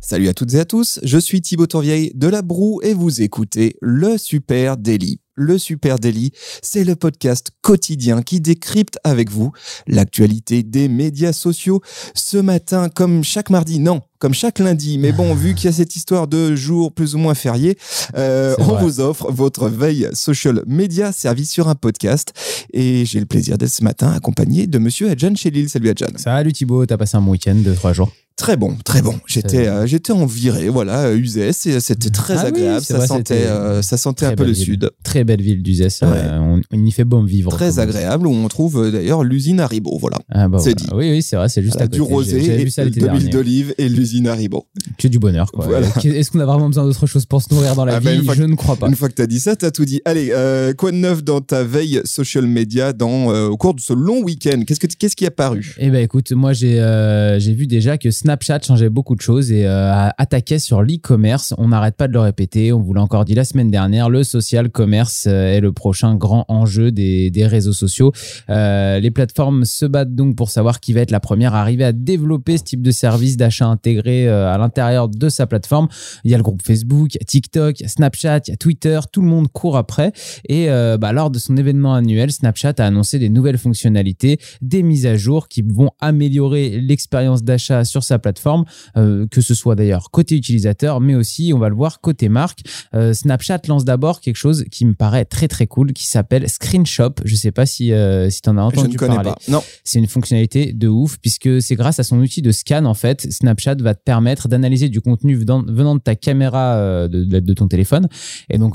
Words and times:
Salut 0.00 0.28
à 0.28 0.34
toutes 0.34 0.54
et 0.54 0.60
à 0.60 0.64
tous, 0.64 1.00
je 1.02 1.18
suis 1.18 1.40
Thibaut 1.40 1.66
Tourvieille 1.66 2.12
de 2.14 2.28
La 2.28 2.42
Broue 2.42 2.80
et 2.82 2.94
vous 2.94 3.22
écoutez 3.22 3.76
le 3.80 4.18
Super 4.18 4.76
Daily. 4.76 5.20
Le 5.34 5.56
Super 5.56 6.00
Daily, 6.00 6.32
c'est 6.62 6.82
le 6.82 6.96
podcast 6.96 7.52
quotidien 7.62 8.22
qui 8.22 8.40
décrypte 8.40 8.98
avec 9.04 9.30
vous 9.30 9.52
l'actualité 9.86 10.64
des 10.64 10.88
médias 10.88 11.32
sociaux. 11.32 11.80
Ce 12.14 12.38
matin, 12.38 12.88
comme 12.88 13.22
chaque 13.22 13.50
mardi, 13.50 13.78
non, 13.78 14.00
comme 14.18 14.34
chaque 14.34 14.58
lundi, 14.58 14.98
mais 14.98 15.12
bon, 15.12 15.34
vu 15.34 15.54
qu'il 15.54 15.66
y 15.66 15.68
a 15.68 15.72
cette 15.72 15.94
histoire 15.94 16.26
de 16.26 16.56
jours 16.56 16.92
plus 16.92 17.14
ou 17.14 17.18
moins 17.18 17.34
fériés, 17.34 17.78
euh, 18.16 18.56
on 18.58 18.64
vrai. 18.64 18.82
vous 18.82 19.00
offre 19.00 19.30
votre 19.30 19.68
veille 19.68 20.08
social 20.12 20.64
media 20.66 21.12
service 21.12 21.52
sur 21.52 21.68
un 21.68 21.76
podcast. 21.76 22.32
Et 22.72 23.04
j'ai 23.04 23.20
le 23.20 23.26
plaisir 23.26 23.58
d'être 23.58 23.70
ce 23.70 23.84
matin 23.84 24.10
accompagné 24.10 24.66
de 24.66 24.78
monsieur 24.78 25.08
Adjan 25.08 25.36
Chelil. 25.36 25.68
Salut 25.68 25.90
Adjan. 25.90 26.08
Salut 26.16 26.52
Thibaut, 26.52 26.84
t'as 26.84 26.96
passé 26.96 27.16
un 27.16 27.20
bon 27.20 27.30
week-end 27.30 27.54
de 27.54 27.74
trois 27.74 27.92
jours? 27.92 28.10
Très 28.38 28.56
bon, 28.56 28.76
très 28.84 29.02
bon. 29.02 29.14
J'étais, 29.26 29.48
Très 29.48 29.68
euh, 29.68 29.86
j'étais 29.86 30.12
en 30.12 30.24
virée, 30.24 30.68
voilà, 30.68 31.06
euh, 31.06 31.16
Uzès, 31.16 31.66
et 31.66 31.80
c'était 31.80 32.10
très 32.10 32.34
Ah 32.38 32.42
oui, 32.44 32.48
agréable. 32.60 32.80
c'est 32.84 32.92
ça, 32.92 32.98
vrai, 32.98 33.06
sentait, 33.08 33.34
euh, 33.46 33.82
ça 33.82 33.96
sentait 33.96 34.26
un 34.26 34.28
très 34.28 34.36
peu 34.36 34.44
le 34.44 34.52
ville. 34.52 34.64
sud. 34.64 34.90
Très 35.02 35.24
belle 35.24 35.42
ville 35.42 35.60
d'Uzès, 35.62 35.88
Ouais. 36.02 36.08
euh, 36.08 36.38
on, 36.38 36.60
on 36.72 36.84
y 36.86 36.90
fait 36.92 37.04
bon 37.04 37.24
vivre. 37.24 37.50
Très 37.50 37.80
agréable, 37.80 38.28
où 38.28 38.30
on 38.32 38.46
trouve 38.46 38.84
euh, 38.84 38.90
d'ailleurs 38.92 39.24
l'usine 39.24 39.58
Haribo, 39.58 39.98
voilà. 39.98 40.18
Ah 40.30 40.48
bah 40.48 40.58
C'est 40.60 40.78
voilà. 40.78 40.86
dit. 41.02 41.08
Oui, 41.08 41.10
oui, 41.16 41.22
c'est 41.22 41.34
vrai, 41.34 41.48
c'est 41.48 41.62
juste 41.62 41.74
Voilà, 41.74 41.86
à 41.86 41.88
côté. 41.88 41.96
du 41.96 42.02
rosé, 42.02 42.62
et 42.62 42.70
ça 42.70 42.84
de 42.84 43.06
l'huile 43.06 43.28
d'olive 43.30 43.74
et 43.76 43.88
l'usine 43.88 44.28
Haribo. 44.28 44.66
Que 44.98 45.08
du 45.08 45.18
bonheur, 45.18 45.50
quoi. 45.50 45.66
Voilà. 45.66 45.88
Euh, 45.88 46.12
Est-ce 46.12 46.30
qu'on 46.30 46.38
a 46.40 46.46
vraiment 46.46 46.68
besoin 46.68 46.84
d'autre 46.84 47.06
chose 47.06 47.26
pour 47.26 47.42
se 47.42 47.52
nourrir 47.52 47.74
dans 47.74 47.84
la 47.84 47.96
Ah 47.96 48.00
bah, 48.00 48.12
vie? 48.14 48.28
Je 48.34 48.44
ne 48.44 48.54
crois 48.54 48.76
pas. 48.76 48.86
Une 48.88 48.94
fois 48.94 49.08
que 49.08 49.14
tu 49.14 49.22
as 49.22 49.26
dit 49.26 49.40
ça, 49.40 49.56
tu 49.56 49.64
as 49.64 49.72
tout 49.72 49.84
dit. 49.84 50.00
Allez, 50.04 50.30
euh, 50.32 50.72
quoi 50.74 50.92
de 50.92 50.96
neuf 50.96 51.24
dans 51.24 51.40
ta 51.40 51.64
veille 51.64 52.00
social 52.04 52.46
media 52.46 52.92
dans, 52.92 53.32
euh, 53.32 53.48
au 53.48 53.56
cours 53.56 53.74
de 53.74 53.80
ce 53.80 53.92
long 53.92 54.22
week-end? 54.22 54.62
Qu'est-ce, 54.64 54.78
que, 54.78 54.86
qu'est-ce 54.86 55.16
qui 55.16 55.24
est 55.24 55.28
apparu 55.28 55.74
Eh 55.80 55.90
ben 55.90 56.04
écoute, 56.04 56.30
moi 56.30 56.52
j'ai 56.52 56.78
euh, 56.80 57.40
j'ai 57.40 57.52
vu 57.52 57.66
déjà 57.66 57.98
que 57.98 58.10
Snapchat 58.12 58.27
changeait 58.62 58.88
beaucoup 58.88 59.14
de 59.14 59.20
choses 59.20 59.52
et 59.52 59.66
euh, 59.66 60.08
attaquait 60.18 60.58
sur 60.58 60.82
l'e-commerce. 60.82 61.54
On 61.58 61.68
n'arrête 61.68 61.96
pas 61.96 62.08
de 62.08 62.12
le 62.12 62.20
répéter. 62.20 62.72
On 62.72 62.80
vous 62.80 62.94
l'a 62.94 63.02
encore 63.02 63.24
dit 63.24 63.34
la 63.34 63.44
semaine 63.44 63.70
dernière. 63.70 64.10
Le 64.10 64.24
social 64.24 64.70
commerce 64.70 65.26
euh, 65.26 65.54
est 65.56 65.60
le 65.60 65.72
prochain 65.72 66.14
grand 66.16 66.44
enjeu 66.48 66.90
des, 66.90 67.30
des 67.30 67.46
réseaux 67.46 67.72
sociaux. 67.72 68.12
Euh, 68.50 68.98
les 69.00 69.10
plateformes 69.10 69.64
se 69.64 69.86
battent 69.86 70.14
donc 70.14 70.36
pour 70.36 70.50
savoir 70.50 70.80
qui 70.80 70.92
va 70.92 71.00
être 71.00 71.10
la 71.10 71.20
première 71.20 71.54
à 71.54 71.60
arriver 71.60 71.84
à 71.84 71.92
développer 71.92 72.58
ce 72.58 72.64
type 72.64 72.82
de 72.82 72.90
service 72.90 73.36
d'achat 73.36 73.66
intégré 73.66 74.28
à 74.28 74.56
l'intérieur 74.58 75.08
de 75.08 75.28
sa 75.28 75.46
plateforme. 75.46 75.88
Il 76.24 76.30
y 76.30 76.34
a 76.34 76.36
le 76.36 76.42
groupe 76.42 76.62
Facebook, 76.62 77.10
TikTok, 77.26 77.76
Snapchat, 77.86 78.40
Twitter. 78.58 79.00
Tout 79.12 79.22
le 79.22 79.28
monde 79.28 79.48
court 79.48 79.76
après. 79.76 80.12
Et 80.48 80.68
bah, 80.98 81.12
lors 81.12 81.30
de 81.30 81.38
son 81.38 81.56
événement 81.56 81.94
annuel, 81.94 82.30
Snapchat 82.30 82.74
a 82.78 82.84
annoncé 82.84 83.18
des 83.18 83.28
nouvelles 83.28 83.58
fonctionnalités, 83.58 84.38
des 84.62 84.82
mises 84.82 85.06
à 85.06 85.16
jour 85.16 85.48
qui 85.48 85.62
vont 85.62 85.90
améliorer 86.00 86.80
l'expérience 86.80 87.42
d'achat 87.42 87.84
sur 87.84 88.02
sa 88.02 88.17
plateforme, 88.18 88.64
euh, 88.96 89.26
que 89.30 89.40
ce 89.40 89.54
soit 89.54 89.74
d'ailleurs 89.74 90.10
côté 90.10 90.36
utilisateur, 90.36 91.00
mais 91.00 91.14
aussi, 91.14 91.52
on 91.54 91.58
va 91.58 91.68
le 91.68 91.74
voir, 91.74 92.00
côté 92.00 92.28
marque. 92.28 92.60
Euh, 92.94 93.12
Snapchat 93.12 93.60
lance 93.68 93.84
d'abord 93.84 94.20
quelque 94.20 94.36
chose 94.36 94.64
qui 94.70 94.84
me 94.86 94.94
paraît 94.94 95.24
très 95.24 95.48
très 95.48 95.66
cool, 95.66 95.92
qui 95.92 96.06
s'appelle 96.06 96.48
Screenshot. 96.48 97.14
Je 97.24 97.34
sais 97.34 97.52
pas 97.52 97.66
si, 97.66 97.92
euh, 97.92 98.30
si 98.30 98.42
tu 98.42 98.48
en 98.50 98.56
as 98.58 98.62
Je 98.62 98.66
entendu 98.66 98.94
ne 98.94 98.98
connais 98.98 99.14
parler. 99.14 99.30
pas. 99.30 99.38
Non. 99.48 99.62
C'est 99.84 99.98
une 99.98 100.06
fonctionnalité 100.06 100.72
de 100.72 100.88
ouf 100.88 101.18
puisque 101.20 101.60
c'est 101.62 101.74
grâce 101.76 101.98
à 101.98 102.02
son 102.04 102.18
outil 102.18 102.42
de 102.42 102.50
scan 102.52 102.84
en 102.84 102.94
fait, 102.94 103.26
Snapchat 103.30 103.76
va 103.76 103.94
te 103.94 104.02
permettre 104.02 104.48
d'analyser 104.48 104.88
du 104.88 105.00
contenu 105.00 105.34
venant, 105.36 105.62
venant 105.66 105.94
de 105.94 106.00
ta 106.00 106.14
caméra 106.14 107.08
de, 107.08 107.24
de- 107.24 107.52
ton 107.52 107.68
téléphone. 107.68 108.08
Et 108.50 108.58
donc 108.58 108.74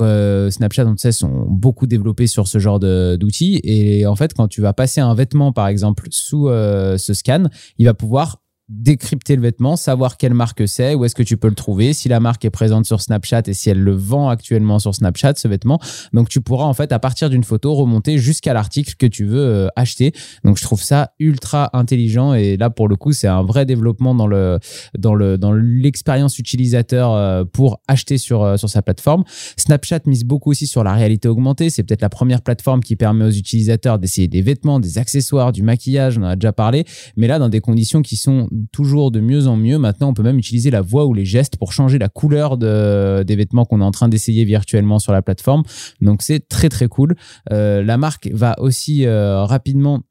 Snapchat, 0.51 0.85
on 0.85 0.91
le 0.91 0.97
sait, 0.97 1.11
sont 1.11 1.45
beaucoup 1.49 1.87
développés 1.87 2.27
sur 2.27 2.47
ce 2.47 2.59
genre 2.59 2.79
d'outils. 2.79 3.59
Et 3.63 4.05
en 4.05 4.15
fait, 4.15 4.33
quand 4.33 4.47
tu 4.47 4.61
vas 4.61 4.73
passer 4.73 5.01
un 5.01 5.13
vêtement 5.15 5.51
par 5.53 5.67
exemple 5.67 6.07
sous 6.11 6.47
ce 6.49 7.13
scan, 7.13 7.45
il 7.77 7.85
va 7.85 7.93
pouvoir 7.93 8.42
décrypter 8.73 9.35
le 9.35 9.41
vêtement, 9.41 9.75
savoir 9.75 10.17
quelle 10.17 10.33
marque 10.33 10.67
c'est, 10.67 10.95
où 10.95 11.05
est-ce 11.05 11.15
que 11.15 11.23
tu 11.23 11.37
peux 11.37 11.47
le 11.47 11.55
trouver, 11.55 11.93
si 11.93 12.09
la 12.09 12.19
marque 12.19 12.43
est 12.45 12.49
présente 12.49 12.85
sur 12.85 13.01
Snapchat 13.01 13.43
et 13.47 13.53
si 13.53 13.69
elle 13.69 13.79
le 13.79 13.93
vend 13.93 14.29
actuellement 14.29 14.79
sur 14.79 14.95
Snapchat, 14.95 15.33
ce 15.35 15.47
vêtement. 15.47 15.79
Donc 16.11 16.29
tu 16.29 16.41
pourras 16.41 16.65
en 16.65 16.73
fait 16.73 16.91
à 16.91 16.99
partir 16.99 17.29
d'une 17.29 17.43
photo 17.43 17.73
remonter 17.73 18.17
jusqu'à 18.17 18.53
l'article 18.53 18.95
que 18.97 19.05
tu 19.05 19.25
veux 19.25 19.45
euh, 19.45 19.67
acheter. 19.75 20.11
Donc 20.43 20.57
je 20.57 20.63
trouve 20.63 20.81
ça 20.81 21.11
ultra 21.19 21.69
intelligent 21.73 22.33
et 22.33 22.57
là 22.57 22.69
pour 22.69 22.87
le 22.87 22.95
coup 22.95 23.11
c'est 23.11 23.27
un 23.27 23.43
vrai 23.43 23.65
développement 23.65 24.15
dans 24.15 24.27
le 24.27 24.59
dans 24.97 25.13
le 25.13 25.37
dans 25.37 25.53
l'expérience 25.53 26.39
utilisateur 26.39 27.11
euh, 27.11 27.43
pour 27.45 27.79
acheter 27.87 28.17
sur 28.17 28.43
euh, 28.43 28.57
sur 28.57 28.69
sa 28.69 28.81
plateforme. 28.81 29.23
Snapchat 29.57 29.99
mise 30.05 30.25
beaucoup 30.25 30.51
aussi 30.51 30.67
sur 30.67 30.83
la 30.83 30.93
réalité 30.93 31.27
augmentée. 31.27 31.69
C'est 31.69 31.83
peut-être 31.83 32.01
la 32.01 32.09
première 32.09 32.41
plateforme 32.41 32.81
qui 32.81 32.95
permet 32.95 33.25
aux 33.25 33.31
utilisateurs 33.31 33.99
d'essayer 33.99 34.27
des 34.27 34.41
vêtements, 34.41 34.79
des 34.79 34.97
accessoires, 34.97 35.51
du 35.51 35.63
maquillage. 35.63 36.17
On 36.17 36.23
en 36.23 36.29
a 36.29 36.35
déjà 36.35 36.53
parlé, 36.53 36.85
mais 37.17 37.27
là 37.27 37.39
dans 37.39 37.49
des 37.49 37.61
conditions 37.61 38.01
qui 38.01 38.15
sont 38.15 38.49
toujours 38.71 39.11
de 39.11 39.19
mieux 39.19 39.47
en 39.47 39.55
mieux. 39.55 39.77
Maintenant, 39.77 40.09
on 40.09 40.13
peut 40.13 40.23
même 40.23 40.37
utiliser 40.37 40.71
la 40.71 40.81
voix 40.81 41.05
ou 41.05 41.13
les 41.13 41.25
gestes 41.25 41.57
pour 41.57 41.73
changer 41.73 41.97
la 41.97 42.09
couleur 42.09 42.57
de, 42.57 43.23
des 43.23 43.35
vêtements 43.35 43.65
qu'on 43.65 43.81
est 43.81 43.85
en 43.85 43.91
train 43.91 44.09
d'essayer 44.09 44.45
virtuellement 44.45 44.99
sur 44.99 45.11
la 45.11 45.21
plateforme. 45.21 45.63
Donc 46.01 46.21
c'est 46.21 46.47
très 46.47 46.69
très 46.69 46.87
cool. 46.87 47.15
Euh, 47.51 47.83
la 47.83 47.97
marque 47.97 48.29
va 48.31 48.55
aussi 48.59 49.05
euh, 49.05 49.43
rapidement 49.43 50.01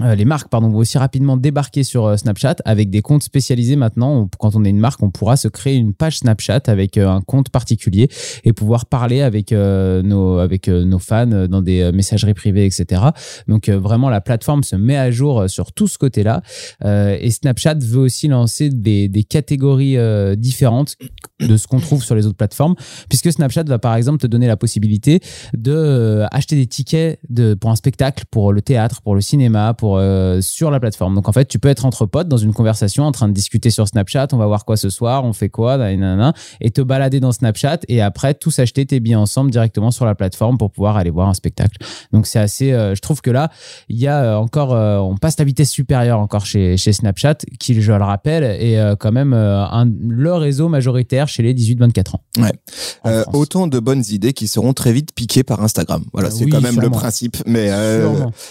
euh, 0.00 0.14
les 0.14 0.24
marques 0.24 0.48
pardon, 0.48 0.68
vont 0.68 0.78
aussi 0.78 0.96
rapidement 0.96 1.36
débarquer 1.36 1.82
sur 1.82 2.06
euh, 2.06 2.16
Snapchat 2.16 2.56
avec 2.64 2.90
des 2.90 3.02
comptes 3.02 3.22
spécialisés 3.24 3.76
maintenant. 3.76 4.28
Quand 4.38 4.54
on 4.54 4.64
est 4.64 4.70
une 4.70 4.78
marque, 4.78 5.02
on 5.02 5.10
pourra 5.10 5.36
se 5.36 5.48
créer 5.48 5.74
une 5.76 5.92
page 5.92 6.18
Snapchat 6.18 6.62
avec 6.66 6.96
euh, 6.96 7.08
un 7.08 7.20
compte 7.20 7.50
particulier 7.50 8.08
et 8.44 8.52
pouvoir 8.52 8.86
parler 8.86 9.22
avec 9.22 9.52
nos 9.52 10.38
avec 10.38 10.68
nos 10.68 10.98
fans 10.98 11.46
dans 11.48 11.62
des 11.62 11.90
messageries 11.92 12.34
privées, 12.34 12.66
etc. 12.66 13.02
Donc 13.46 13.68
vraiment 13.68 14.10
la 14.10 14.20
plateforme 14.20 14.62
se 14.62 14.76
met 14.76 14.96
à 14.96 15.10
jour 15.10 15.48
sur 15.48 15.72
tout 15.72 15.88
ce 15.88 15.98
côté-là. 15.98 16.42
Et 16.84 17.30
Snapchat 17.30 17.76
veut 17.80 18.00
aussi 18.00 18.28
lancer 18.28 18.68
des, 18.68 19.08
des 19.08 19.24
catégories 19.24 19.96
différentes 20.36 20.96
de 21.40 21.56
ce 21.56 21.66
qu'on 21.66 21.80
trouve 21.80 22.02
sur 22.02 22.14
les 22.14 22.26
autres 22.26 22.36
plateformes, 22.36 22.74
puisque 23.08 23.32
Snapchat 23.32 23.64
va 23.64 23.78
par 23.78 23.94
exemple 23.94 24.18
te 24.18 24.26
donner 24.26 24.46
la 24.46 24.56
possibilité 24.56 25.20
de 25.56 26.24
des 26.50 26.66
tickets 26.66 27.20
pour 27.60 27.70
un 27.70 27.76
spectacle, 27.76 28.24
pour 28.30 28.52
le 28.52 28.62
théâtre, 28.62 29.02
pour 29.02 29.14
le 29.14 29.20
cinéma, 29.20 29.74
pour 29.74 29.87
euh, 29.96 30.40
sur 30.40 30.70
la 30.70 30.80
plateforme. 30.80 31.14
Donc 31.14 31.28
en 31.28 31.32
fait, 31.32 31.46
tu 31.46 31.58
peux 31.58 31.68
être 31.68 31.84
entre 31.84 32.06
potes 32.06 32.28
dans 32.28 32.36
une 32.36 32.52
conversation, 32.52 33.04
en 33.04 33.12
train 33.12 33.28
de 33.28 33.32
discuter 33.32 33.70
sur 33.70 33.88
Snapchat. 33.88 34.28
On 34.32 34.36
va 34.36 34.46
voir 34.46 34.64
quoi 34.64 34.76
ce 34.76 34.90
soir, 34.90 35.24
on 35.24 35.32
fait 35.32 35.48
quoi, 35.48 35.76
nanana, 35.78 36.32
et 36.60 36.70
te 36.70 36.80
balader 36.80 37.20
dans 37.20 37.32
Snapchat 37.32 37.78
et 37.88 38.00
après 38.02 38.34
tous 38.34 38.58
acheter 38.58 38.84
tes 38.86 39.00
billets 39.00 39.14
ensemble 39.14 39.50
directement 39.50 39.90
sur 39.90 40.04
la 40.04 40.14
plateforme 40.14 40.58
pour 40.58 40.70
pouvoir 40.70 40.96
aller 40.96 41.10
voir 41.10 41.28
un 41.28 41.34
spectacle. 41.34 41.78
Donc 42.12 42.26
c'est 42.26 42.38
assez. 42.38 42.72
euh, 42.72 42.94
je 42.94 43.00
trouve 43.00 43.20
que 43.20 43.30
là, 43.30 43.50
il 43.88 43.98
y 43.98 44.06
a 44.06 44.22
euh, 44.22 44.36
encore, 44.36 44.74
euh, 44.74 44.98
on 44.98 45.16
passe 45.16 45.38
la 45.38 45.44
vitesse 45.44 45.70
supérieure 45.70 46.18
encore 46.20 46.46
chez, 46.46 46.76
chez 46.76 46.92
Snapchat, 46.92 47.36
qui, 47.58 47.80
je 47.80 47.92
le 47.92 48.02
rappelle, 48.02 48.44
est 48.44 48.78
quand 48.98 49.12
même 49.12 49.32
un, 49.32 49.88
le 50.08 50.34
réseau 50.34 50.68
majoritaire 50.68 51.28
chez 51.28 51.42
les 51.42 51.54
18-24 51.54 52.16
ans. 52.16 52.20
Ouais. 52.38 53.24
Autant 53.32 53.66
de 53.66 53.78
bonnes 53.78 54.04
idées 54.10 54.32
qui 54.32 54.48
seront 54.48 54.72
très 54.72 54.92
vite 54.92 55.12
piquées 55.14 55.44
par 55.44 55.62
Instagram. 55.62 56.04
Voilà, 56.12 56.28
Ah 56.30 56.34
c'est 56.34 56.44
oui, 56.44 56.50
quand 56.50 56.60
même 56.60 56.80
le 56.80 56.90
principe. 56.90 57.36
Mais 57.46 57.70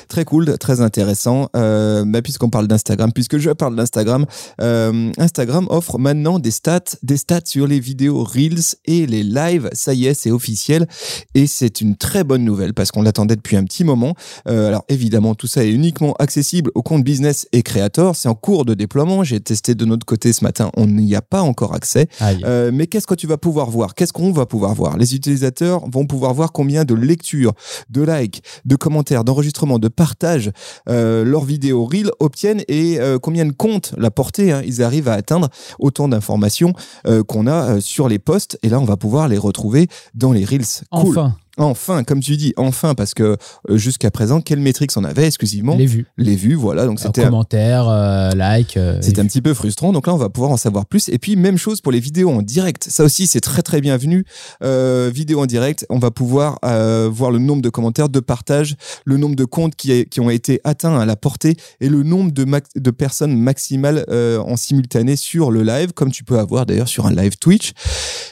très 0.07 0.25
cool, 0.25 0.57
très 0.57 0.81
intéressant. 0.81 1.26
Euh, 1.55 2.03
bah, 2.05 2.21
puisqu'on 2.21 2.49
parle 2.49 2.67
d'Instagram, 2.67 3.11
puisque 3.11 3.37
je 3.37 3.51
parle 3.51 3.75
d'Instagram, 3.75 4.25
euh, 4.61 5.11
Instagram 5.17 5.67
offre 5.69 5.97
maintenant 5.97 6.39
des 6.39 6.51
stats, 6.51 6.95
des 7.03 7.17
stats 7.17 7.41
sur 7.45 7.67
les 7.67 7.79
vidéos 7.79 8.23
Reels 8.23 8.75
et 8.85 9.05
les 9.05 9.23
lives. 9.23 9.69
Ça 9.73 9.93
y 9.93 10.05
est, 10.05 10.13
c'est 10.13 10.31
officiel 10.31 10.87
et 11.33 11.47
c'est 11.47 11.81
une 11.81 11.95
très 11.95 12.23
bonne 12.23 12.43
nouvelle 12.43 12.73
parce 12.73 12.91
qu'on 12.91 13.01
l'attendait 13.01 13.35
depuis 13.35 13.57
un 13.57 13.63
petit 13.63 13.83
moment. 13.83 14.15
Euh, 14.47 14.67
alors 14.67 14.85
évidemment, 14.89 15.35
tout 15.35 15.47
ça 15.47 15.63
est 15.63 15.71
uniquement 15.71 16.13
accessible 16.19 16.71
aux 16.75 16.83
comptes 16.83 17.03
business 17.03 17.47
et 17.51 17.63
créateurs. 17.63 18.15
C'est 18.15 18.29
en 18.29 18.35
cours 18.35 18.65
de 18.65 18.73
déploiement. 18.73 19.23
J'ai 19.23 19.39
testé 19.39 19.75
de 19.75 19.85
notre 19.85 20.05
côté 20.05 20.33
ce 20.33 20.43
matin. 20.43 20.71
On 20.77 20.87
n'y 20.87 21.15
a 21.15 21.21
pas 21.21 21.41
encore 21.41 21.73
accès. 21.73 22.07
Euh, 22.21 22.71
mais 22.73 22.87
qu'est-ce 22.87 23.07
que 23.07 23.15
tu 23.15 23.27
vas 23.27 23.37
pouvoir 23.37 23.69
voir? 23.69 23.95
Qu'est-ce 23.95 24.13
qu'on 24.13 24.31
va 24.31 24.45
pouvoir 24.45 24.73
voir? 24.73 24.97
Les 24.97 25.15
utilisateurs 25.15 25.87
vont 25.89 26.05
pouvoir 26.05 26.33
voir 26.33 26.51
combien 26.51 26.85
de 26.85 26.93
lectures, 26.93 27.53
de 27.89 28.01
likes, 28.01 28.43
de 28.65 28.75
commentaires, 28.75 29.23
d'enregistrements, 29.23 29.79
de 29.79 29.87
partages 29.87 30.51
euh, 30.89 31.16
leurs 31.23 31.43
vidéos 31.43 31.85
Reel 31.85 32.11
obtiennent 32.19 32.63
et 32.67 32.99
euh, 32.99 33.19
combien 33.19 33.45
de 33.45 33.51
comptes 33.51 33.93
la 33.97 34.11
portée 34.11 34.51
hein, 34.51 34.61
ils 34.65 34.81
arrivent 34.83 35.07
à 35.07 35.13
atteindre. 35.13 35.49
Autant 35.79 36.07
d'informations 36.07 36.73
euh, 37.05 37.23
qu'on 37.23 37.47
a 37.47 37.75
euh, 37.75 37.79
sur 37.79 38.07
les 38.07 38.19
posts 38.19 38.57
et 38.63 38.69
là 38.69 38.79
on 38.79 38.85
va 38.85 38.97
pouvoir 38.97 39.27
les 39.27 39.37
retrouver 39.37 39.87
dans 40.13 40.31
les 40.31 40.45
Reels. 40.45 40.85
Cool. 40.91 41.09
Enfin, 41.09 41.35
Enfin, 41.57 42.03
comme 42.03 42.19
tu 42.19 42.37
dis, 42.37 42.53
enfin, 42.57 42.93
parce 42.95 43.13
que 43.13 43.37
euh, 43.69 43.77
jusqu'à 43.77 44.11
présent, 44.11 44.41
quelles 44.41 44.59
métriques 44.59 44.91
on 44.95 45.03
avait 45.03 45.25
exclusivement 45.25 45.75
Les 45.75 45.85
vues. 45.85 46.05
Les 46.17 46.35
vues, 46.35 46.55
voilà. 46.55 46.85
Donc 46.85 46.99
Euh, 46.99 47.03
c'était 47.05 47.23
commentaires, 47.23 47.87
euh, 47.89 48.29
likes. 48.35 48.77
euh, 48.77 48.99
c'était 49.01 49.19
un 49.19 49.23
vues. 49.23 49.29
petit 49.29 49.41
peu 49.41 49.53
frustrant. 49.53 49.91
Donc 49.93 50.07
là, 50.07 50.13
on 50.13 50.17
va 50.17 50.29
pouvoir 50.29 50.51
en 50.51 50.57
savoir 50.57 50.85
plus. 50.85 51.09
Et 51.09 51.17
puis, 51.17 51.35
même 51.35 51.57
chose 51.57 51.81
pour 51.81 51.91
les 51.91 51.99
vidéos 51.99 52.29
en 52.31 52.41
direct. 52.41 52.85
Ça 52.89 53.03
aussi, 53.03 53.27
c'est 53.27 53.41
très, 53.41 53.61
très 53.61 53.81
bienvenu. 53.81 54.25
Euh, 54.63 55.09
vidéo 55.13 55.41
en 55.41 55.45
direct, 55.45 55.85
on 55.89 55.99
va 55.99 56.11
pouvoir 56.11 56.59
euh, 56.65 57.09
voir 57.11 57.31
le 57.31 57.39
nombre 57.39 57.61
de 57.61 57.69
commentaires, 57.69 58.09
de 58.09 58.19
partages, 58.19 58.75
le 59.05 59.17
nombre 59.17 59.35
de 59.35 59.45
comptes 59.45 59.75
qui, 59.75 59.91
a- 59.91 60.05
qui 60.05 60.19
ont 60.19 60.29
été 60.29 60.61
atteints 60.63 60.99
à 60.99 61.05
la 61.05 61.15
portée 61.15 61.55
et 61.81 61.89
le 61.89 62.03
nombre 62.03 62.31
de, 62.31 62.45
de 62.75 62.91
personnes 62.91 63.35
maximales 63.37 64.05
euh, 64.09 64.39
en 64.39 64.55
simultané 64.57 65.15
sur 65.15 65.51
le 65.51 65.63
live, 65.63 65.93
comme 65.93 66.11
tu 66.11 66.23
peux 66.23 66.39
avoir 66.39 66.65
d'ailleurs 66.65 66.87
sur 66.87 67.05
un 67.07 67.13
live 67.13 67.37
Twitch. 67.39 67.71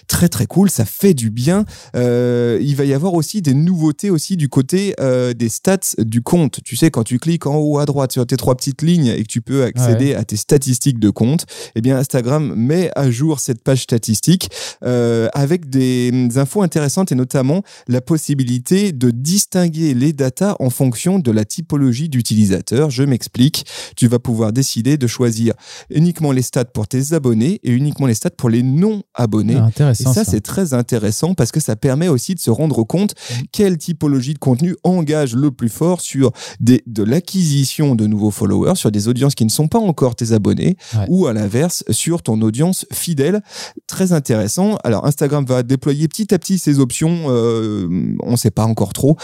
Très, 0.07 0.29
très 0.29 0.45
cool. 0.45 0.69
Ça 0.69 0.85
fait 0.85 1.13
du 1.13 1.29
bien. 1.31 1.65
Euh, 1.95 2.59
il 2.61 2.75
va 2.75 2.85
y 2.85 2.93
avoir 2.93 3.13
aussi 3.15 3.41
des 3.41 3.53
nouveautés 3.53 4.09
aussi 4.09 4.37
du 4.37 4.49
côté 4.49 4.93
euh, 4.99 5.33
des 5.33 5.49
stats 5.49 5.95
du 5.97 6.21
compte. 6.21 6.59
Tu 6.63 6.75
sais, 6.75 6.91
quand 6.91 7.03
tu 7.03 7.19
cliques 7.19 7.45
en 7.45 7.55
haut 7.57 7.79
à 7.79 7.85
droite 7.85 8.11
sur 8.11 8.25
tes 8.25 8.37
trois 8.37 8.55
petites 8.55 8.81
lignes 8.81 9.07
et 9.07 9.23
que 9.23 9.27
tu 9.27 9.41
peux 9.41 9.63
accéder 9.63 10.13
à 10.15 10.23
tes 10.23 10.37
statistiques 10.37 10.99
de 10.99 11.09
compte, 11.09 11.45
eh 11.75 11.81
bien 11.81 11.97
Instagram 11.97 12.53
met 12.55 12.91
à 12.95 13.09
jour 13.11 13.39
cette 13.39 13.63
page 13.63 13.83
statistique 13.83 14.49
euh, 14.83 15.27
avec 15.33 15.69
des 15.69 16.11
mm, 16.11 16.37
infos 16.37 16.61
intéressantes 16.61 17.11
et 17.11 17.15
notamment 17.15 17.63
la 17.87 18.01
possibilité 18.01 18.91
de 18.91 19.11
distinguer 19.11 19.93
les 19.93 20.13
datas 20.13 20.55
en 20.59 20.69
fonction 20.69 21.19
de 21.19 21.31
la 21.31 21.45
typologie 21.45 22.09
d'utilisateur. 22.09 22.89
Je 22.89 23.03
m'explique. 23.03 23.65
Tu 23.95 24.07
vas 24.07 24.19
pouvoir 24.19 24.53
décider 24.53 24.97
de 24.97 25.07
choisir 25.07 25.53
uniquement 25.89 26.31
les 26.31 26.41
stats 26.41 26.65
pour 26.65 26.87
tes 26.87 27.13
abonnés 27.13 27.59
et 27.63 27.71
uniquement 27.71 28.07
les 28.07 28.13
stats 28.13 28.31
pour 28.31 28.49
les 28.49 28.63
non 28.63 29.03
abonnés. 29.13 29.57
Ah, 29.57 29.91
Et 29.91 29.95
ça, 29.95 30.13
ça. 30.13 30.25
c'est 30.25 30.41
très 30.41 30.73
intéressant 30.73 31.33
parce 31.33 31.51
que 31.51 31.59
ça 31.59 31.75
permet 31.75 32.07
aussi 32.07 32.35
de 32.35 32.39
se 32.39 32.49
rendre 32.49 32.83
compte 32.83 33.04
quelle 33.51 33.77
typologie 33.77 34.33
de 34.33 34.39
contenu 34.39 34.75
engage 34.83 35.35
le 35.35 35.51
plus 35.51 35.69
fort 35.69 36.01
sur 36.01 36.31
des, 36.59 36.83
de 36.87 37.03
l'acquisition 37.03 37.95
de 37.95 38.07
nouveaux 38.07 38.31
followers, 38.31 38.75
sur 38.75 38.91
des 38.91 39.07
audiences 39.07 39.35
qui 39.35 39.45
ne 39.45 39.49
sont 39.49 39.67
pas 39.67 39.79
encore 39.79 40.15
tes 40.15 40.31
abonnés, 40.31 40.77
Ouais. 40.95 41.05
ou 41.09 41.27
à 41.27 41.33
l'inverse, 41.33 41.83
sur 41.89 42.21
ton 42.21 42.41
audience 42.41 42.85
fidèle. 42.91 43.41
Très 43.87 44.13
intéressant. 44.13 44.77
Alors, 44.83 45.05
Instagram 45.05 45.45
va 45.45 45.63
déployer 45.63 46.07
petit 46.07 46.33
à 46.33 46.39
petit 46.39 46.57
ses 46.59 46.79
options. 46.79 47.25
euh, 47.29 48.15
on 48.23 48.31
ne 48.31 48.35
sait 48.37 48.51
pas 48.51 48.65
encore 48.65 48.93
trop, 48.93 49.17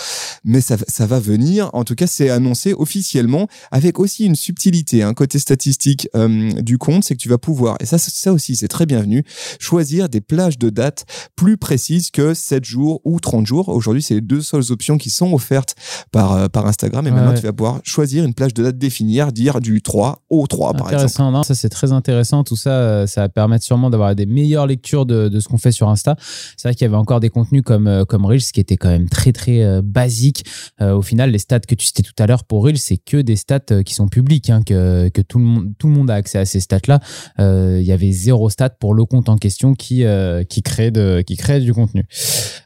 mais 0.44 0.62
ça, 0.62 0.78
ça 0.88 1.06
va 1.06 1.20
venir. 1.20 1.70
En 1.74 1.84
tout 1.84 1.96
cas, 1.96 2.08
c'est 2.08 2.30
annoncé 2.30 2.74
officiellement 2.74 3.48
avec 3.72 4.00
aussi 4.00 4.26
une 4.26 4.36
subtilité, 4.36 5.04
un 5.04 5.14
côté 5.14 5.40
statistique 5.40 6.08
euh, 6.16 6.52
du 6.62 6.78
compte, 6.78 7.04
c'est 7.04 7.16
que 7.16 7.22
tu 7.22 7.30
vas 7.30 7.38
pouvoir, 7.38 7.78
et 7.80 7.86
ça, 7.86 7.98
ça 7.98 8.34
aussi, 8.34 8.56
c'est 8.56 8.68
très 8.68 8.86
bienvenu, 8.86 9.24
choisir 9.60 10.10
des 10.10 10.22
plages 10.22 10.58
de 10.58 10.70
date 10.70 11.06
plus 11.36 11.58
précises 11.58 12.12
que 12.12 12.34
7 12.34 12.64
jours 12.66 13.02
ou 13.06 13.20
30 13.20 13.46
jours. 13.46 13.71
Aujourd'hui, 13.72 14.02
c'est 14.02 14.16
les 14.16 14.22
deux 14.22 14.42
seules 14.42 14.72
options 14.72 14.98
qui 14.98 15.10
sont 15.10 15.34
offertes 15.34 15.76
par, 16.12 16.34
euh, 16.34 16.48
par 16.48 16.66
Instagram. 16.68 17.06
Et 17.08 17.12
maintenant, 17.12 17.32
ouais. 17.32 17.40
tu 17.40 17.46
vas 17.46 17.54
pouvoir 17.54 17.80
choisir 17.84 18.24
une 18.24 18.34
plage 18.34 18.54
de 18.54 18.64
date 18.64 18.78
définir, 18.78 19.32
dire 19.32 19.60
du 19.62 19.82
3 19.82 20.24
au 20.30 20.48
3, 20.48 20.74
par 20.74 20.82
exemple. 20.82 20.96
intéressant, 20.96 21.32
non, 21.32 21.44
ça 21.44 21.56
c'est 21.56 21.70
très 21.70 21.92
intéressant. 21.92 22.44
Tout 22.44 22.56
ça, 22.56 22.72
euh, 22.72 23.08
ça 23.08 23.22
va 23.22 23.30
permettre 23.30 23.64
sûrement 23.64 23.90
d'avoir 23.90 24.16
des 24.16 24.26
meilleures 24.26 24.68
lectures 24.68 25.06
de, 25.06 25.30
de 25.30 25.40
ce 25.40 25.48
qu'on 25.48 25.58
fait 25.58 25.72
sur 25.72 25.90
Insta. 25.90 26.16
C'est 26.58 26.68
vrai 26.68 26.76
qu'il 26.76 26.86
y 26.86 26.90
avait 26.90 26.98
encore 26.98 27.20
des 27.20 27.30
contenus 27.30 27.64
comme 27.64 27.88
euh, 27.88 28.06
comme 28.06 28.26
Reels 28.26 28.42
qui 28.42 28.60
étaient 28.60 28.78
quand 28.78 28.90
même 28.90 29.10
très 29.10 29.32
très 29.32 29.64
euh, 29.64 29.82
basiques. 29.84 30.46
Euh, 30.82 30.94
au 30.94 31.02
final, 31.02 31.32
les 31.32 31.40
stats 31.40 31.60
que 31.60 31.76
tu 31.76 31.86
citais 31.86 32.04
tout 32.04 32.14
à 32.20 32.28
l'heure 32.28 32.44
pour 32.44 32.64
Reels, 32.64 32.78
c'est 32.78 32.98
que 32.98 33.18
des 33.18 33.36
stats 33.36 33.84
qui 33.86 33.94
sont 33.94 34.08
publiques, 34.08 34.50
hein, 34.50 34.62
que 34.66 35.10
que 35.10 35.22
tout 35.22 35.40
le 35.40 35.46
monde 35.46 35.74
tout 35.78 35.88
le 35.88 35.94
monde 35.94 36.10
a 36.10 36.16
accès 36.16 36.40
à 36.40 36.46
ces 36.46 36.60
stats-là. 36.60 37.00
Euh, 37.40 37.80
Il 37.80 37.86
y 37.86 37.92
avait 37.92 38.12
zéro 38.12 38.50
stat 38.50 38.72
pour 38.72 38.94
le 38.94 39.06
compte 39.06 39.30
en 39.30 39.38
question 39.38 39.74
qui 39.74 40.04
qui 40.50 40.62
crée 40.64 40.92
de 40.92 41.24
qui 41.26 41.38
crée 41.38 41.60
du 41.60 41.74
contenu. 41.74 42.06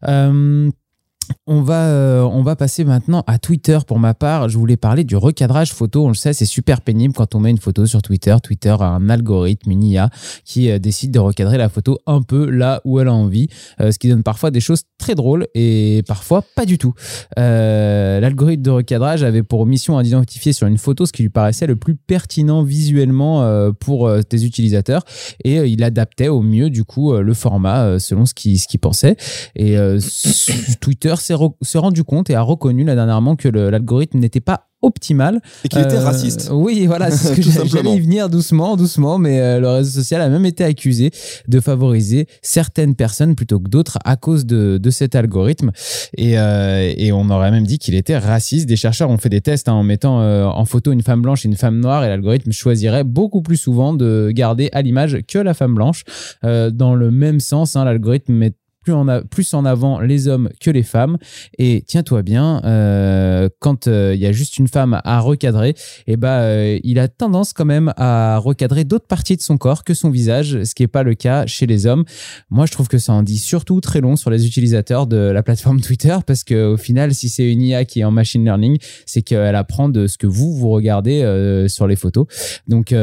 Euh, 0.08 0.70
on 1.48 1.62
va, 1.62 1.90
euh, 1.90 2.22
on 2.22 2.42
va 2.42 2.56
passer 2.56 2.84
maintenant 2.84 3.24
à 3.28 3.38
Twitter 3.38 3.78
pour 3.86 4.00
ma 4.00 4.16
part. 4.16 4.50
Je 4.50 4.58
voulais 4.58 4.78
parler 4.78 5.04
du 5.04 5.16
recadrage 5.16 5.74
photo. 5.74 6.06
On 6.06 6.08
le 6.08 6.16
sait, 6.16 6.34
c'est 6.34 6.46
super 6.46 6.82
pénible 6.82 7.14
quand 7.14 7.36
on 7.36 7.40
met 7.40 7.52
une 7.52 7.60
photo 7.60 7.86
sur 7.86 8.02
Twitter. 8.02 8.36
Twitter 8.42 8.76
a 8.80 8.86
un 8.86 9.10
algorithme, 9.10 9.70
une 9.70 9.84
IA, 9.84 10.10
qui 10.44 10.72
euh, 10.72 10.80
décide 10.80 11.12
de 11.12 11.20
recadrer 11.20 11.58
la 11.58 11.70
photo 11.70 12.00
un 12.08 12.24
peu 12.24 12.50
là 12.50 12.82
où 12.84 13.00
elle 13.00 13.10
a 13.10 13.14
envie, 13.14 13.48
euh, 13.80 13.92
ce 13.92 14.00
qui 14.00 14.10
donne 14.10 14.24
parfois 14.24 14.50
des 14.50 14.60
choses 14.60 14.84
très 14.98 15.14
drôles 15.14 15.48
et 15.54 16.02
parfois 16.08 16.44
pas 16.56 16.66
du 16.66 16.78
tout. 16.80 16.94
L'algorithme 17.38 18.64
de 18.64 18.72
recadrage 18.72 19.24
avait 19.24 19.44
pour 19.44 19.66
mission 19.66 20.02
d'identifier 20.02 20.52
sur 20.54 20.68
une 20.68 20.78
photo 20.78 21.06
ce 21.06 21.12
qui 21.12 21.22
lui 21.22 21.30
paraissait 21.30 21.68
le 21.68 21.76
plus 21.76 21.96
pertinent 21.96 22.64
visuellement 22.64 23.72
pour 23.80 24.10
tes 24.28 24.44
utilisateurs 24.44 25.04
et 25.44 25.58
il 25.58 25.84
adaptait 25.84 26.30
au 26.30 26.42
mieux 26.42 26.70
du 26.70 26.84
coup 26.84 27.14
le 27.14 27.34
format 27.34 28.00
selon 28.00 28.26
ce 28.26 28.34
qu'il 28.34 28.60
ce 28.60 28.78
pensait. 28.78 29.16
Et 29.56 29.78
Twitter 30.80 31.16
s'est 31.18 31.35
re- 31.36 31.54
s'est 31.62 31.78
rendu 31.78 32.04
compte 32.04 32.30
et 32.30 32.36
a 32.36 32.42
reconnu 32.42 32.84
là 32.84 32.96
dernièrement 32.96 33.36
que 33.36 33.48
l'algorithme 33.48 34.20
n'était 34.20 34.42
pas 34.42 34.68
optimal. 34.82 35.42
Et 35.64 35.68
qu'il 35.70 35.80
était 35.80 35.96
Euh, 35.96 36.04
raciste. 36.04 36.50
Oui, 36.54 36.86
voilà, 36.86 37.10
c'est 37.10 37.30
ce 37.30 37.34
que 37.34 37.42
j'allais 37.68 37.96
y 37.96 38.00
venir 38.00 38.30
doucement, 38.30 38.76
doucement, 38.76 39.18
mais 39.18 39.40
euh, 39.42 39.60
le 39.60 39.68
réseau 39.70 39.90
social 40.00 40.22
a 40.22 40.30
même 40.30 40.46
été 40.46 40.64
accusé 40.64 41.10
de 41.48 41.60
favoriser 41.60 42.28
certaines 42.44 42.94
personnes 42.96 43.34
plutôt 43.34 43.60
que 43.60 43.68
d'autres 43.68 43.98
à 44.06 44.16
cause 44.16 44.46
de, 44.46 44.78
de 44.78 44.90
cet 44.92 45.16
algorithme. 45.16 45.72
Et, 46.18 46.38
euh, 46.38 46.94
et 46.96 47.12
on 47.12 47.30
aurait 47.32 47.50
même 47.50 47.66
dit 47.66 47.80
qu'il 47.80 47.96
était 47.96 48.18
raciste. 48.18 48.68
Des 48.68 48.76
chercheurs 48.76 49.10
ont 49.10 49.18
fait 49.18 49.30
des 49.30 49.42
tests 49.42 49.70
hein, 49.70 49.74
en 49.74 49.84
mettant 49.84 50.20
en 50.20 50.66
photo 50.66 50.92
une 50.92 51.02
femme 51.02 51.22
blanche 51.24 51.46
et 51.46 51.50
une 51.50 51.56
femme 51.56 51.80
noire, 51.80 52.04
et 52.04 52.08
l'algorithme 52.10 52.52
choisirait 52.52 53.04
beaucoup 53.04 53.42
plus 53.42 53.58
souvent 53.58 53.94
de 53.94 54.30
garder 54.34 54.70
à 54.72 54.84
l'image 54.84 55.18
que 55.28 55.40
la 55.40 55.54
femme 55.56 55.74
blanche. 55.74 56.04
Dans 56.44 56.94
le 56.94 57.10
même 57.10 57.40
sens, 57.40 57.76
hein, 57.76 57.86
l'algorithme 57.86 58.34
met 58.34 58.54
plus 58.86 58.94
en, 58.94 59.08
a- 59.08 59.22
plus 59.24 59.54
en 59.56 59.66
avant 59.66 60.00
les 60.00 60.28
hommes 60.28 60.50
que 60.62 60.70
les 60.70 60.84
femmes. 60.84 61.18
Et 61.58 61.84
tiens-toi 61.88 62.22
bien, 62.22 62.62
euh, 62.64 63.50
quand 63.60 63.88
euh, 63.88 64.14
il 64.14 64.22
y 64.22 64.28
a 64.28 64.32
juste 64.32 64.60
une 64.60 64.68
femme 64.68 65.02
à 65.04 65.20
recadrer, 65.20 65.74
eh 66.06 66.18
ben, 66.18 66.28
euh, 66.28 66.80
il 66.84 67.00
a 67.00 67.08
tendance 67.08 67.52
quand 67.52 67.66
même 67.66 67.92
à 67.98 68.38
recadrer 68.38 68.84
d'autres 68.84 69.08
parties 69.08 69.36
de 69.36 69.42
son 69.42 69.58
corps 69.58 69.84
que 69.84 69.96
son 69.96 70.12
visage, 70.12 70.64
ce 70.64 70.76
qui 70.76 70.84
n'est 70.84 70.88
pas 70.88 71.02
le 71.02 71.16
cas 71.16 71.48
chez 71.48 71.66
les 71.66 71.88
hommes. 71.88 72.06
Moi, 72.52 72.68
je 72.68 72.72
trouve 72.74 72.88
que 72.88 73.00
ça 73.00 73.12
en 73.12 73.24
dit 73.24 73.40
surtout 73.40 73.82
très 73.82 74.02
long 74.02 74.16
sur 74.16 74.30
les 74.30 74.46
utilisateurs 74.46 75.08
de 75.08 75.18
la 75.18 75.42
plateforme 75.42 75.82
Twitter, 75.82 76.16
parce 76.28 76.44
qu'au 76.44 76.78
final, 76.78 77.16
si 77.16 77.28
c'est 77.28 77.52
une 77.52 77.64
IA 77.64 77.86
qui 77.86 78.02
est 78.02 78.04
en 78.04 78.12
machine 78.12 78.44
learning, 78.46 78.78
c'est 79.08 79.24
qu'elle 79.24 79.56
apprend 79.56 79.90
de 79.90 80.06
ce 80.06 80.20
que 80.20 80.28
vous, 80.28 80.54
vous 80.56 80.70
regardez 80.70 81.66
sur 81.68 81.88
les 81.88 81.96
photos. 81.96 82.28
Donc, 82.68 82.94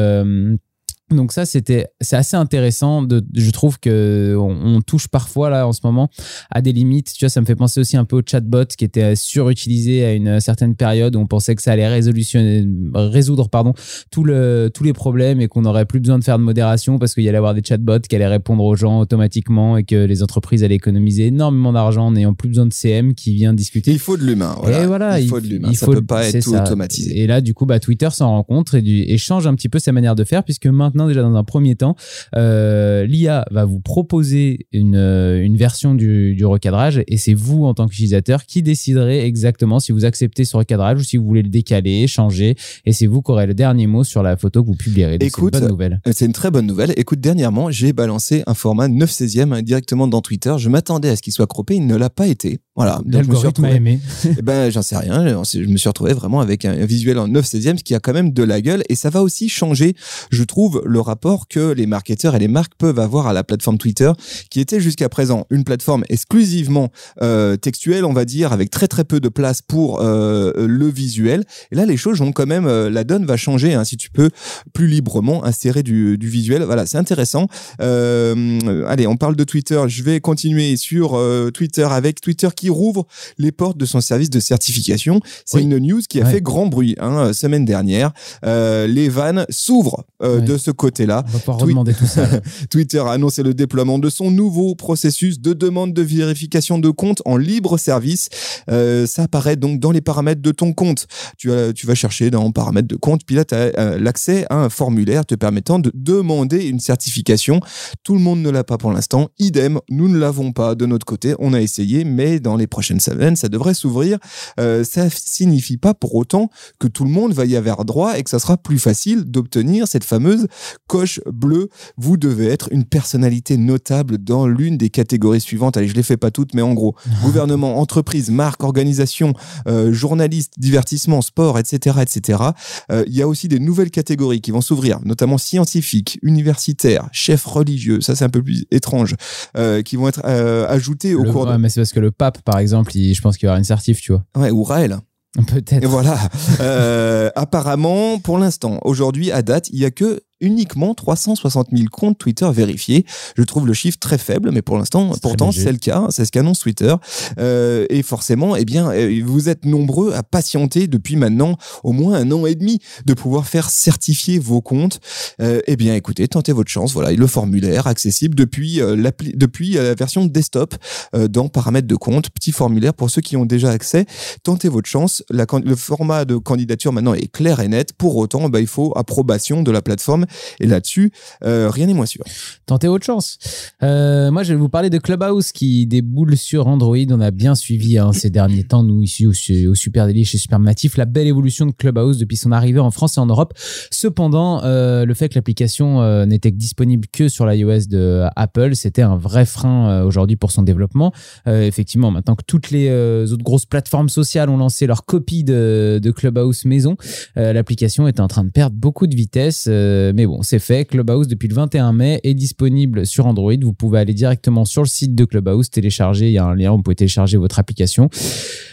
donc 1.15 1.33
ça, 1.33 1.45
c'était, 1.47 1.87
c'est 2.01 2.17
assez 2.17 2.37
intéressant. 2.37 3.03
De, 3.03 3.23
je 3.35 3.51
trouve 3.51 3.79
que 3.81 4.37
on, 4.39 4.77
on 4.77 4.81
touche 4.81 5.09
parfois 5.09 5.51
là 5.51 5.67
en 5.67 5.73
ce 5.73 5.81
moment 5.85 6.09
à 6.51 6.61
des 6.63 6.73
limites. 6.73 7.13
Tu 7.17 7.25
vois, 7.25 7.29
ça 7.31 7.41
me 7.41 7.47
fait 7.47 7.55
penser 7.57 7.81
aussi 7.81 7.97
un 7.97 8.05
peu 8.05 8.17
au 8.17 8.23
chatbot 8.25 8.65
qui 8.77 8.85
était 8.85 9.15
surutilisé 9.17 10.05
à 10.05 10.13
une 10.13 10.41
certaine 10.41 10.75
période 10.75 11.17
où 11.17 11.21
on 11.21 11.27
pensait 11.27 11.55
que 11.55 11.63
ça 11.63 11.73
allait 11.73 11.89
résolutionner, 11.89 12.65
résoudre 12.95 13.49
pardon 13.49 13.73
tout 14.11 14.25
le, 14.25 14.71
tous 14.73 14.85
les 14.85 14.93
problèmes 14.93 15.41
et 15.41 15.49
qu'on 15.49 15.63
n'aurait 15.63 15.87
plus 15.87 16.01
besoin 16.01 16.19
de 16.19 16.25
faire 16.25 16.39
de 16.39 16.45
modération 16.45 16.99
parce 16.99 17.15
qu'il 17.15 17.25
y 17.25 17.29
allait 17.29 17.39
avoir 17.39 17.55
des 17.55 17.63
chatbots 17.65 18.01
qui 18.09 18.15
allaient 18.17 18.27
répondre 18.27 18.63
aux 18.65 18.77
gens 18.77 19.01
automatiquement 19.01 19.77
et 19.77 19.85
que 19.85 19.97
les 20.05 20.23
entreprises 20.23 20.65
allaient 20.65 20.75
économiser 20.75 21.27
énormément 21.27 21.73
d'argent 21.73 22.07
en 22.07 22.11
n'ayant 22.13 22.35
plus 22.35 22.49
besoin 22.49 22.67
de 22.67 22.73
CM 22.73 23.15
qui 23.15 23.35
vient 23.35 23.53
discuter 23.55 23.91
Il 23.93 23.99
faut 23.99 24.17
de 24.17 24.25
l'humain. 24.25 24.57
Voilà. 24.63 25.21
il 25.21 25.29
faut 25.29 25.41
de 25.41 25.47
l'humain. 25.47 25.69
il 25.71 25.77
Ça 25.77 25.87
faut- 25.87 25.93
peut 25.93 26.03
pas 26.03 26.29
être 26.29 26.43
tout 26.43 26.53
ça. 26.53 26.63
automatisé. 26.65 27.19
Et 27.21 27.27
là, 27.27 27.41
du 27.41 27.55
coup, 27.55 27.67
bah, 27.67 27.81
Twitter 27.81 28.09
s'en 28.11 28.29
rend 28.31 28.43
compte 28.43 28.75
et, 28.75 28.83
du- 28.83 29.03
et 29.03 29.19
change 29.19 29.47
un 29.47 29.55
petit 29.55 29.69
peu 29.69 29.79
sa 29.79 29.93
manière 29.93 30.15
de 30.15 30.25
faire, 30.25 30.45
puisque 30.45 30.67
maintenant, 30.67 31.02
déjà 31.07 31.23
dans 31.23 31.35
un 31.35 31.45
premier 31.45 31.75
temps, 31.75 31.97
euh, 32.37 33.05
l'IA 33.07 33.45
va 33.51 33.65
vous 33.65 33.81
proposer 33.81 34.67
une, 34.73 34.97
euh, 34.97 35.43
une 35.43 35.57
version 35.57 35.95
du, 35.95 36.35
du 36.35 36.45
recadrage 36.45 37.03
et 37.07 37.17
c'est 37.17 37.35
vous, 37.35 37.65
en 37.65 37.75
tant 37.75 37.87
qu'utilisateur, 37.87 38.45
qui 38.45 38.63
déciderez 38.63 39.25
exactement 39.25 39.81
si 39.81 39.93
vous 39.93 40.05
acceptez 40.05 40.45
ce 40.45 40.57
recadrage 40.57 41.01
ou 41.01 41.05
si 41.05 41.17
vous 41.17 41.27
voulez 41.27 41.43
le 41.43 41.49
décaler, 41.49 42.07
changer. 42.07 42.57
Et 42.85 42.93
c'est 42.93 43.07
vous 43.07 43.23
qui 43.23 43.31
aurez 43.31 43.47
le 43.47 43.55
dernier 43.55 43.87
mot 43.87 44.05
sur 44.05 44.23
la 44.23 44.37
photo 44.37 44.63
que 44.63 44.69
vous 44.69 44.77
publierez. 44.77 45.19
Donc, 45.19 45.29
Écoute, 45.29 45.55
c'est 45.55 45.59
une 45.59 45.67
bonne 45.67 45.71
nouvelle. 45.71 46.01
Euh, 46.07 46.13
C'est 46.15 46.27
une 46.27 46.33
très 46.33 46.51
bonne 46.51 46.67
nouvelle. 46.67 46.93
Écoute, 46.97 47.21
dernièrement, 47.21 47.71
j'ai 47.71 47.93
balancé 47.93 48.43
un 48.47 48.55
format 48.55 48.89
9 48.89 49.11
16e 49.11 49.53
hein, 49.53 49.63
directement 49.63 50.09
dans 50.09 50.21
Twitter. 50.21 50.55
Je 50.59 50.69
m'attendais 50.69 51.09
à 51.09 51.17
ce 51.17 51.23
qu'il 51.23 51.33
soit 51.33 51.47
croppé, 51.47 51.77
il 51.77 51.87
ne 51.87 51.97
l'a 51.97 52.11
pas 52.11 52.27
été. 52.27 52.59
Voilà. 52.75 53.01
Donc, 53.05 53.25
je 53.25 53.29
me 53.29 53.35
suis 53.35 53.45
L'algorithme 53.45 53.65
a 53.65 53.69
retrouvé- 53.69 53.77
aimé. 53.77 54.01
Eh 54.39 54.43
ben, 54.43 54.71
j'en 54.71 54.81
sais 54.81 54.97
rien. 54.97 55.43
Je 55.45 55.59
me 55.61 55.77
suis 55.77 55.89
retrouvé 55.89 56.15
vraiment 56.15 56.41
avec 56.41 56.65
un, 56.65 56.87
visuel 56.87 57.19
en 57.19 57.29
9 57.29 57.45
16e, 57.45 57.79
ce 57.79 57.85
qui 57.85 57.95
a 57.95 58.01
quand 58.01 58.15
même 58.15 58.33
de 58.33 58.43
la 58.43 58.63
gueule. 58.63 58.83
Et 58.89 58.95
ça 58.95 59.11
va 59.11 59.23
aussi 59.23 59.51
changer, 59.51 59.95
je 60.31 60.43
trouve, 60.43 60.83
le 60.87 61.01
rapport 61.01 61.49
que 61.49 61.73
les 61.73 61.87
marketeurs 61.87 62.35
et 62.35 62.39
les 62.39 62.49
marques 62.49 62.73
peuvent 62.79 62.99
avoir 62.99 63.27
à 63.27 63.35
la 63.35 63.45
plateforme 63.45 63.77
Twitter, 63.77 64.11
qui 64.49 64.61
était 64.61 64.81
jusqu'à 64.81 65.11
présent 65.11 65.47
une 65.51 65.65
plateforme 65.65 66.05
exclusivement 66.09 66.91
euh, 67.21 67.57
textuelle, 67.57 68.07
on 68.07 68.15
va 68.15 68.25
dire, 68.25 68.53
avec 68.53 68.71
très 68.71 68.89
très 68.89 69.05
peu 69.05 69.21
de 69.21 69.29
place 69.29 69.61
pour 69.61 70.01
euh, 70.01 70.53
le 70.57 70.89
visuel. 70.89 71.45
Et 71.73 71.75
là, 71.75 71.85
les 71.85 71.99
choses 71.99 72.21
vont 72.21 72.33
quand 72.33 72.47
même, 72.47 72.67
euh, 72.67 72.89
la 72.89 73.05
donne 73.05 73.27
va 73.27 73.37
changer. 73.37 73.75
Hein, 73.75 73.85
si 73.85 73.99
tu 73.99 74.11
peux 74.11 74.31
plus 74.73 74.87
librement 74.87 75.45
insérer 75.45 75.83
du, 75.83 76.17
du 76.17 76.29
visuel, 76.29 76.63
voilà, 76.63 76.87
c'est 76.87 76.99
intéressant. 76.99 77.49
Allez, 77.81 79.07
on 79.07 79.17
parle 79.17 79.37
de 79.37 79.45
Twitter. 79.45 79.81
Je 79.89 80.03
vais 80.03 80.21
continuer 80.21 80.77
sur 80.77 81.21
Twitter 81.53 81.87
avec 81.91 82.21
Twitter 82.21 82.49
qui 82.55 82.62
qui 82.63 82.71
rouvre 82.71 83.07
les 83.39 83.51
portes 83.51 83.77
de 83.77 83.85
son 83.87 84.01
service 84.01 84.31
de 84.31 84.39
certification. 84.39 85.21
C'est 85.45 85.57
Oui. 85.57 85.65
une 85.65 85.79
news 85.79 86.01
qui 86.09 86.21
a 86.21 86.25
Ouais. 86.25 86.31
fait 86.35 86.41
grand 86.41 86.67
bruit 86.67 86.95
hein, 87.01 87.33
semaine 87.33 87.65
dernière. 87.65 88.13
Euh, 88.45 88.87
les 88.87 89.09
vannes 89.09 89.45
s'ouvrent 89.51 90.05
euh, 90.23 90.37
Ouais. 90.39 90.43
de 90.47 90.57
ce 90.57 90.71
côté-là. 90.71 91.25
On 91.27 91.33
va 91.33 91.39
Tweet- 91.41 91.61
redemander 91.63 91.93
tout 91.95 92.07
ça. 92.07 92.25
Twitter 92.71 92.99
a 93.01 93.11
annoncé 93.11 93.43
le 93.43 93.53
déploiement 93.53 93.99
de 93.99 94.09
son 94.11 94.31
nouveau 94.31 94.77
processus 94.77 95.41
de 95.41 95.55
demande 95.55 95.93
de 95.93 96.03
vérification 96.03 96.79
de 96.79 96.91
compte 96.91 97.21
en 97.25 97.37
libre 97.37 97.79
service. 97.79 98.29
Euh, 98.71 99.07
ça 99.07 99.25
apparaît 99.25 99.57
donc 99.57 99.81
dans 99.81 99.91
les 99.91 100.01
paramètres 100.01 100.41
de 100.43 100.53
ton 100.53 100.73
compte. 100.73 101.09
Tu, 101.39 101.51
tu 101.75 101.87
vas 101.89 101.97
chercher 101.97 102.31
dans 102.31 102.49
paramètres 102.53 102.87
de 102.87 102.95
compte, 102.97 103.23
puis 103.27 103.35
là, 103.35 103.45
tu 103.45 103.57
as 103.57 103.99
l'accès 103.99 104.47
à 104.51 104.57
un 104.57 104.69
formulaire 104.69 105.27
te 105.27 105.35
permettant 105.35 105.81
de 105.81 105.91
demander 105.95 106.67
une 106.67 106.79
certification. 106.79 107.59
Tout 108.05 108.15
le 108.15 108.21
monde 108.21 108.41
ne 108.41 108.51
l'a 108.51 108.63
pas 108.63 108.79
pour 108.79 108.93
l'instant. 108.93 109.31
Idem, 109.41 109.81
nous 109.91 110.09
ne 110.09 110.17
l'avons 110.19 110.53
pas 110.53 110.77
de 110.77 110.87
notre 110.87 111.05
côté. 111.07 111.35
On 111.41 111.53
a 111.55 111.61
essayé, 111.61 112.05
mais 112.05 112.39
dans 112.39 112.52
les 112.57 112.67
prochaines 112.67 113.01
semaines, 113.01 113.37
ça 113.37 113.49
devrait 113.49 113.75
s'ouvrir. 113.75 114.19
Euh, 114.61 114.85
ça 114.85 115.09
signifie 115.11 115.77
pas 115.77 115.95
pour 115.95 116.15
autant 116.15 116.51
que 116.79 116.89
tout 116.89 117.05
le 117.05 117.11
monde 117.11 117.33
va 117.33 117.45
y 117.47 117.57
avoir 117.57 117.85
droit 117.85 118.19
et 118.19 118.23
que 118.23 118.31
ça 118.31 118.39
sera 118.39 118.57
plus 118.57 118.79
facile 118.79 119.25
d'obtenir 119.25 119.87
cette 119.89 120.05
fameuse 120.05 120.47
coche 120.87 121.21
bleue. 121.33 121.69
Vous 121.97 122.17
devez 122.17 122.49
être 122.49 122.69
une 122.73 122.85
personnalité 122.85 123.57
notable 123.57 124.19
dans 124.19 124.47
l'une 124.47 124.77
des 124.79 124.91
catégories 124.91 125.41
suivantes. 125.41 125.77
Allez, 125.77 125.89
je 125.89 125.95
les 125.95 126.03
fais 126.03 126.17
pas 126.17 126.31
toutes, 126.31 126.55
mais 126.55 126.63
en 126.63 126.75
gros, 126.75 126.95
gouvernement, 127.23 127.79
entreprise, 127.79 128.31
marque, 128.31 128.63
organisation, 128.63 129.33
euh, 129.67 129.93
journaliste, 129.93 130.55
divertissement, 130.59 131.23
sport, 131.23 131.59
etc., 131.59 131.97
etc. 132.03 132.43
Euh, 132.91 133.05
Il 133.07 133.15
y 133.15 133.23
a 133.23 133.29
aussi 133.29 133.49
des 133.49 133.59
nouvelles 133.59 133.91
catégories 133.91 134.41
qui 134.41 134.51
vont 134.51 134.61
s'ouvrir, 134.61 134.99
notamment 135.05 135.39
scientifiques, 135.39 136.19
universitaires, 136.23 137.09
chefs 137.13 137.45
religieux. 137.45 138.01
Ça, 138.01 138.15
c'est 138.17 138.25
un 138.25 138.29
peu 138.29 138.43
plus 138.43 138.65
étrange, 138.71 139.15
euh, 139.57 139.83
qui 139.83 139.97
vont 139.97 140.09
être 140.09 140.25
ajoutées 140.69 141.15
au 141.15 141.23
Le- 141.25 141.33
cours 141.33 141.47
de 141.47 141.57
mais 141.57 141.69
c'est 141.69 141.81
parce 141.81 141.93
que 141.93 142.01
le 142.01 142.11
pape, 142.11 142.42
par 142.45 142.59
exemple, 142.59 142.97
il- 142.97 143.15
je 143.15 143.21
pense 143.21 143.37
qu'il 143.37 143.47
y 143.47 143.49
aura 143.49 143.59
une 143.59 143.65
certif, 143.65 144.01
tu 144.01 144.13
vois. 144.13 144.25
ouais, 144.37 144.51
ou 144.51 144.63
Raël. 144.65 144.99
Peut-être. 145.47 145.83
Et 145.83 145.87
voilà. 145.87 146.19
Euh, 146.61 147.31
apparemment, 147.37 148.19
pour 148.19 148.39
l'instant, 148.39 148.79
aujourd'hui, 148.85 149.31
à 149.33 149.41
date, 149.43 149.69
il 149.71 149.79
y 149.79 149.85
a 149.87 149.91
que 149.91 150.21
uniquement 150.43 150.95
360 150.95 151.69
000 151.73 151.89
comptes 151.91 152.19
Twitter 152.19 152.49
vérifiés. 152.53 153.07
Je 153.37 153.43
trouve 153.43 153.67
le 153.67 153.73
chiffre 153.73 153.99
très 153.99 154.19
faible, 154.19 154.51
mais 154.53 154.61
pour 154.61 154.77
l'instant, 154.77 155.13
pourtant, 155.23 155.53
c'est 155.53 155.73
le 155.73 155.79
cas. 155.79 156.07
C'est 156.11 156.25
ce 156.25 156.33
qu'annonce 156.33 156.59
Twitter. 156.59 156.95
Euh, 157.39 157.87
et 157.89 158.03
forcément, 158.03 158.57
eh 158.57 158.65
bien, 158.65 158.91
euh, 158.91 159.23
vous 159.25 159.49
êtes 159.49 159.65
nombreux 159.65 160.13
à 160.13 160.23
patienter 160.23 160.87
depuis 160.87 161.17
maintenant 161.17 161.57
au 161.83 161.93
moins 161.93 162.15
un 162.15 162.31
an 162.33 162.45
et 162.45 162.55
demi 162.55 162.81
de 163.07 163.15
pouvoir 163.15 163.47
faire 163.47 163.71
certifier 163.71 164.39
vos 164.39 164.61
comptes. 164.61 165.01
Euh, 165.41 165.61
eh 165.67 165.77
bien, 165.77 165.95
écoutez, 165.95 166.29
tentez 166.29 166.53
votre 166.53 166.71
chance. 166.71 166.93
Voilà, 166.93 167.13
le 167.13 167.27
formulaire 167.27 167.87
accessible 167.87 168.35
depuis 168.35 168.81
euh, 168.81 168.97
l'appli, 168.97 169.33
depuis 169.35 169.79
euh, 169.79 169.89
la 169.89 169.95
version 169.95 170.27
desktop 170.27 170.75
euh, 171.15 171.29
dans 171.29 171.49
paramètres 171.49 171.89
de 171.89 171.97
compte. 171.97 172.31
Petit 172.31 172.53
formulaire 172.53 172.95
pour 172.95 173.11
ceux 173.11 173.21
qui 173.21 173.37
ont 173.37 173.45
déjà 173.45 173.71
accès. 173.71 174.07
Tentez 174.43 174.69
votre 174.69 174.89
chance. 174.89 175.23
La 175.31 175.47
le 175.65 175.77
format 175.77 176.25
de 176.25 176.37
candidature 176.37 176.93
maintenant 176.93 177.15
est 177.15 177.31
clair 177.31 177.61
et 177.61 177.69
net. 177.69 177.93
Pour 177.93 178.17
autant, 178.17 178.49
bah, 178.49 178.61
il 178.61 178.67
faut 178.67 178.93
approbation 178.97 179.63
de 179.63 179.71
la 179.71 179.83
plateforme. 179.83 180.27
Et 180.61 180.67
là-dessus, 180.67 181.13
euh, 181.45 181.69
rien 181.71 181.87
n'est 181.87 181.95
moins 181.95 182.07
sûr. 182.07 182.25
Tentez 182.67 182.89
votre 182.89 183.05
chance. 183.05 183.39
Euh, 183.83 184.31
moi, 184.31 184.43
je 184.43 184.53
vais 184.53 184.59
vous 184.59 184.69
parler 184.69 184.91
de 184.91 184.99
Clubhouse 184.99 185.53
qui 185.53 185.87
déboule 185.87 186.37
sur 186.37 186.67
Android. 186.67 186.97
On 187.11 187.21
a 187.21 187.31
bien 187.31 187.55
suivi 187.55 187.99
hein, 187.99 188.13
ces 188.13 188.31
derniers 188.31 188.65
temps, 188.65 188.83
nous, 188.83 189.03
ici 189.03 189.27
au, 189.27 189.33
Su- 189.33 189.67
au 189.67 189.75
Super 189.75 190.07
Daily 190.07 190.25
chez 190.25 190.39
Supermatif, 190.39 190.97
la 190.97 191.05
belle 191.05 191.27
évolution 191.27 191.67
de 191.67 191.73
Clubhouse 191.73 192.19
depuis 192.19 192.37
son 192.37 192.53
arrivée 192.53 192.81
en 192.81 192.91
France 192.91 193.17
et 193.17 193.21
en 193.21 193.27
Europe. 193.27 193.53
Cependant, 193.91 194.63
euh, 194.65 195.05
le 195.05 195.15
fait 195.15 195.29
que 195.29 195.35
l'application 195.35 196.25
n'était 196.27 196.51
disponible 196.51 197.07
que 197.13 197.29
sur 197.29 197.47
l'iOS 197.47 197.87
de 197.89 198.25
Apple, 198.37 198.75
c'était 198.75 199.03
un 199.03 199.17
vrai 199.17 199.45
frein 199.47 200.03
aujourd'hui 200.03 200.37
pour 200.37 200.53
son 200.53 200.63
développement. 200.63 201.13
Effectivement, 201.47 202.11
maintenant 202.11 202.35
que 202.35 202.45
toutes 202.47 202.71
les 202.71 202.91
autres 203.33 203.45
grosses 203.45 203.67
plateformes 203.67 204.09
sociales 204.09 204.49
ont 204.49 204.57
lancé 204.57 204.87
leur 204.87 205.05
copie 205.05 205.45
de, 205.45 206.01
de 206.03 206.11
Clubhouse 206.11 206.65
maison, 206.65 206.97
l'application 207.37 208.09
est 208.09 208.21
en 208.21 208.29
train 208.29 208.45
de 208.45 208.51
perdre 208.51 208.77
beaucoup 208.77 209.07
de 209.07 209.15
vitesse. 209.15 209.67
euh, 209.69 210.13
mais 210.23 210.27
bon, 210.29 210.43
c'est 210.43 210.61
fait. 210.61 210.85
Clubhouse, 210.85 211.27
depuis 211.27 211.49
le 211.49 211.55
21 211.57 211.93
mai, 211.93 212.21
est 212.23 212.35
disponible 212.35 213.05
sur 213.05 213.27
Android. 213.27 213.57
Vous 213.61 213.73
pouvez 213.73 213.99
aller 213.99 214.15
directement 214.15 214.65
sur 214.65 214.83
le 214.83 214.87
site 214.87 215.17
de 215.17 215.25
Clubhouse, 215.25 215.69
télécharger. 215.69 216.29
Il 216.29 216.33
y 216.33 216.39
a 216.39 216.45
un 216.45 216.55
lien, 216.55 216.71
vous 216.71 216.81
pouvez 216.81 216.95
télécharger 216.95 217.39
votre 217.39 217.59
application. 217.59 218.09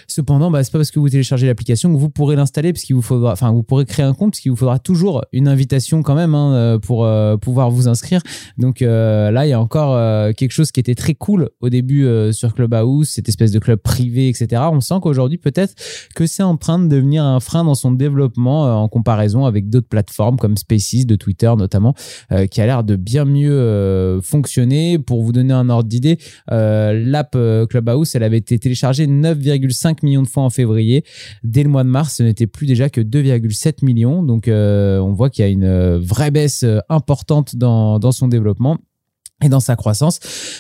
Cependant, 0.10 0.50
bah, 0.50 0.64
c'est 0.64 0.72
pas 0.72 0.80
parce 0.80 0.90
que 0.90 1.00
vous 1.00 1.10
téléchargez 1.10 1.46
l'application 1.46 1.94
que 1.94 1.98
vous 1.98 2.10
pourrez 2.10 2.36
l'installer, 2.36 2.74
parce 2.74 2.84
qu'il 2.84 2.96
vous 2.96 3.04
faudra, 3.04 3.32
enfin, 3.32 3.52
vous 3.52 3.62
pourrez 3.62 3.86
créer 3.86 4.06
un 4.06 4.14
compte, 4.14 4.32
parce 4.32 4.40
qu'il 4.40 4.50
vous 4.50 4.58
faudra 4.58 4.80
toujours 4.80 5.24
une 5.34 5.48
invitation 5.48 6.02
quand 6.02 6.16
même 6.16 6.34
hein, 6.34 6.54
euh, 6.54 6.80
pour 6.80 7.06
euh, 7.06 7.38
pouvoir 7.38 7.70
vous 7.70 7.88
inscrire. 7.88 8.22
Donc 8.58 8.82
euh, 8.82 9.30
là, 9.30 9.46
il 9.46 9.50
y 9.50 9.54
a 9.54 9.60
encore 9.60 9.80
quelque 10.34 10.52
chose 10.52 10.72
qui 10.72 10.80
était 10.80 10.96
très 10.96 11.14
cool 11.14 11.50
au 11.62 11.70
début 11.70 12.08
sur 12.32 12.54
Clubhouse, 12.54 13.10
cette 13.10 13.30
espèce 13.30 13.52
de 13.52 13.60
club 13.60 13.80
privé, 13.80 14.30
etc. 14.30 14.64
On 14.72 14.82
sent 14.82 14.96
qu'aujourd'hui, 15.02 15.38
peut-être 15.38 15.76
que 16.16 16.26
c'est 16.26 16.44
en 16.44 16.58
train 16.58 16.80
de 16.80 16.88
devenir 16.88 17.24
un 17.24 17.40
frein 17.40 17.64
dans 17.64 17.76
son 17.76 17.92
développement 17.92 18.84
en 18.84 18.88
comparaison 18.88 19.46
avec 19.46 19.70
d'autres 19.70 19.88
plateformes 19.88 20.38
comme 20.38 20.58
Spaces 20.58 21.06
de 21.06 21.16
Twitter 21.16 21.52
notamment, 21.58 21.94
qui 22.50 22.62
a 22.62 22.66
l'air 22.66 22.84
de 22.84 22.96
bien 22.96 23.26
mieux 23.26 24.20
fonctionner. 24.24 25.00
Pour 25.00 25.24
vous 25.24 25.32
donner 25.32 25.54
un 25.54 25.70
ordre 25.70 25.88
d'idée, 25.90 26.18
l'app 26.50 27.38
Clubhouse, 27.70 28.16
elle 28.16 28.24
avait 28.24 28.38
été 28.38 28.58
téléchargée 28.58 29.08
9,5 29.08 29.99
millions 30.04 30.24
de 30.24 30.28
fois 30.28 30.44
en 30.44 30.50
février. 30.50 31.04
Dès 31.44 31.64
le 31.64 31.70
mois 31.70 31.84
de 31.84 31.90
mars, 31.90 32.16
ce 32.18 32.24
n'était 32.24 32.48
plus 32.48 32.66
déjà 32.66 32.90
que 32.90 33.02
2,7 33.02 33.84
millions. 33.86 34.24
Donc, 34.24 34.48
euh, 34.48 35.00
on 35.00 35.14
voit 35.14 35.30
qu'il 35.30 35.44
y 35.44 35.48
a 35.48 35.52
une 35.52 35.64
euh, 35.64 36.00
vraie 36.00 36.32
baisse 36.32 36.64
euh, 36.64 36.80
importante 36.90 37.56
dans, 37.56 38.00
dans 38.00 38.12
son 38.12 38.28
développement 38.28 38.78
et 39.44 39.50
dans 39.50 39.60
sa 39.60 39.76
croissance. 39.76 40.20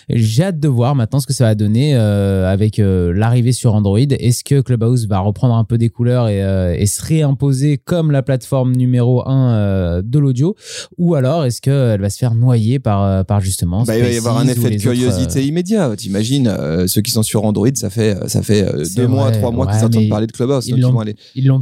J'ai 0.09 0.43
hâte 0.43 0.59
de 0.59 0.67
voir 0.67 0.95
maintenant 0.95 1.19
ce 1.19 1.27
que 1.27 1.33
ça 1.33 1.45
va 1.45 1.55
donner 1.55 1.95
euh, 1.95 2.47
avec 2.51 2.79
euh, 2.79 3.11
l'arrivée 3.13 3.51
sur 3.51 3.73
Android. 3.75 3.99
Est-ce 3.99 4.43
que 4.43 4.61
Clubhouse 4.61 5.07
va 5.07 5.19
reprendre 5.19 5.55
un 5.55 5.63
peu 5.65 5.77
des 5.77 5.89
couleurs 5.89 6.27
et, 6.29 6.43
euh, 6.43 6.73
et 6.77 6.85
se 6.85 7.01
réimposer 7.03 7.77
comme 7.77 8.11
la 8.11 8.23
plateforme 8.23 8.73
numéro 8.75 9.27
un 9.27 9.53
euh, 9.53 10.01
de 10.03 10.17
l'audio? 10.19 10.55
Ou 10.97 11.15
alors 11.15 11.45
est-ce 11.45 11.61
qu'elle 11.61 11.99
va 11.99 12.09
se 12.09 12.17
faire 12.17 12.35
noyer 12.35 12.79
par, 12.79 13.25
par 13.25 13.41
justement 13.41 13.83
Bah, 13.83 13.97
il 13.97 14.03
va 14.03 14.09
y 14.11 14.17
avoir 14.17 14.37
un 14.37 14.47
effet 14.47 14.69
de 14.69 14.77
curiosité 14.77 15.45
immédiat. 15.45 15.95
T'imagines, 15.97 16.49
ceux 16.87 17.01
qui 17.01 17.11
sont 17.11 17.23
sur 17.23 17.43
Android, 17.45 17.67
ça 17.73 17.89
fait, 17.89 18.17
ça 18.29 18.41
fait 18.41 18.65
deux 18.95 19.07
mois, 19.07 19.31
trois 19.31 19.51
mois 19.51 19.65
ouais, 19.67 19.73
qu'ils 19.73 19.85
entendent 19.85 20.09
parler 20.09 20.27
de 20.27 20.31
Clubhouse. 20.31 20.67
ils 20.67 20.79
l'ont- 20.79 20.99
aller- 20.99 21.15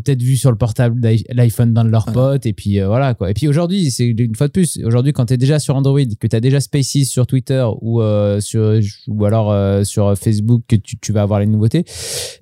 peut-être 0.03 0.21
vu 0.21 0.37
sur 0.37 0.51
le 0.51 0.57
portable 0.57 1.01
l'iPhone 1.33 1.73
d'un 1.73 1.83
de 1.83 1.89
leurs 1.89 2.09
Voilà. 2.11 2.33
potes 2.33 2.45
et 2.45 2.53
puis 2.53 2.79
voilà 2.81 3.13
quoi. 3.13 3.31
Et 3.31 3.33
puis 3.33 3.47
aujourd'hui, 3.47 3.89
c'est 3.91 4.05
une 4.05 4.35
fois 4.35 4.47
de 4.47 4.51
plus, 4.51 4.79
aujourd'hui 4.85 5.13
quand 5.13 5.25
tu 5.25 5.33
es 5.33 5.37
déjà 5.37 5.59
sur 5.59 5.75
Android, 5.75 5.99
que 6.19 6.27
tu 6.27 6.35
as 6.35 6.39
déjà 6.39 6.59
Spaces 6.59 7.06
sur 7.07 7.25
Twitter 7.27 7.65
ou 7.81 8.01
euh, 8.01 8.39
sur 8.39 8.79
ou 9.07 9.25
alors 9.25 9.51
euh, 9.51 9.83
sur 9.83 10.15
Facebook 10.17 10.61
que 10.67 10.75
tu, 10.75 10.97
tu 10.99 11.11
vas 11.11 11.21
avoir 11.23 11.39
les 11.39 11.45
nouveautés, 11.47 11.85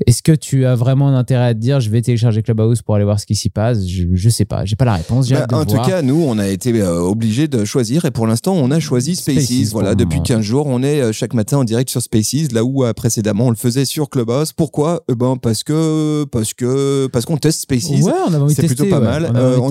est-ce 0.05 0.21
que 0.21 0.31
tu 0.33 0.65
as 0.65 0.75
vraiment 0.75 1.07
un 1.07 1.15
intérêt 1.15 1.45
à 1.47 1.53
te 1.53 1.59
dire 1.59 1.79
je 1.79 1.89
vais 1.89 2.01
télécharger 2.01 2.41
Clubhouse 2.43 2.81
pour 2.81 2.95
aller 2.95 3.05
voir 3.05 3.19
ce 3.19 3.25
qui 3.25 3.35
s'y 3.35 3.49
passe? 3.49 3.87
Je, 3.87 4.07
je 4.13 4.29
sais 4.29 4.45
pas, 4.45 4.65
j'ai 4.65 4.75
pas 4.75 4.85
la 4.85 4.95
réponse, 4.95 5.29
Bah, 5.29 5.45
en 5.53 5.65
tout 5.65 5.75
voir. 5.75 5.87
cas, 5.87 6.01
nous, 6.01 6.21
on 6.27 6.37
a 6.37 6.47
été 6.47 6.73
euh, 6.81 6.99
obligés 6.99 7.47
de 7.47 7.63
choisir 7.65 8.05
et 8.05 8.11
pour 8.11 8.27
l'instant, 8.27 8.53
on 8.55 8.71
a 8.71 8.79
choisi 8.79 9.15
Spaces. 9.15 9.45
Spaces, 9.45 9.71
voilà, 9.71 9.95
depuis 9.95 10.15
moment. 10.17 10.23
15 10.25 10.41
jours, 10.41 10.67
on 10.67 10.83
est 10.83 11.13
chaque 11.13 11.33
matin 11.33 11.57
en 11.59 11.63
direct 11.63 11.89
sur 11.89 12.01
Spaces, 12.01 12.51
là 12.51 12.63
où 12.63 12.83
précédemment 12.95 13.45
on 13.47 13.49
le 13.51 13.55
faisait 13.55 13.85
sur 13.85 14.09
Clubhouse. 14.09 14.51
Pourquoi? 14.53 15.03
Eh 15.09 15.15
ben 15.15 15.37
parce 15.37 15.63
que 15.63 16.23
parce 16.31 16.53
que 16.53 17.07
parce 17.11 17.25
qu'on 17.25 17.37
teste 17.37 17.61
Spaces. 17.61 17.85
Ouais, 17.89 18.11
on 18.27 18.33
avait 18.33 18.37
envie 18.43 18.55
de 18.55 18.61
c'est 18.61 18.67
plutôt 18.67 18.85
pas 18.85 18.99
ouais. 18.99 19.05
mal. 19.05 19.31
On 19.33 19.35
Euh, 19.37 19.57
on-. 19.59 19.69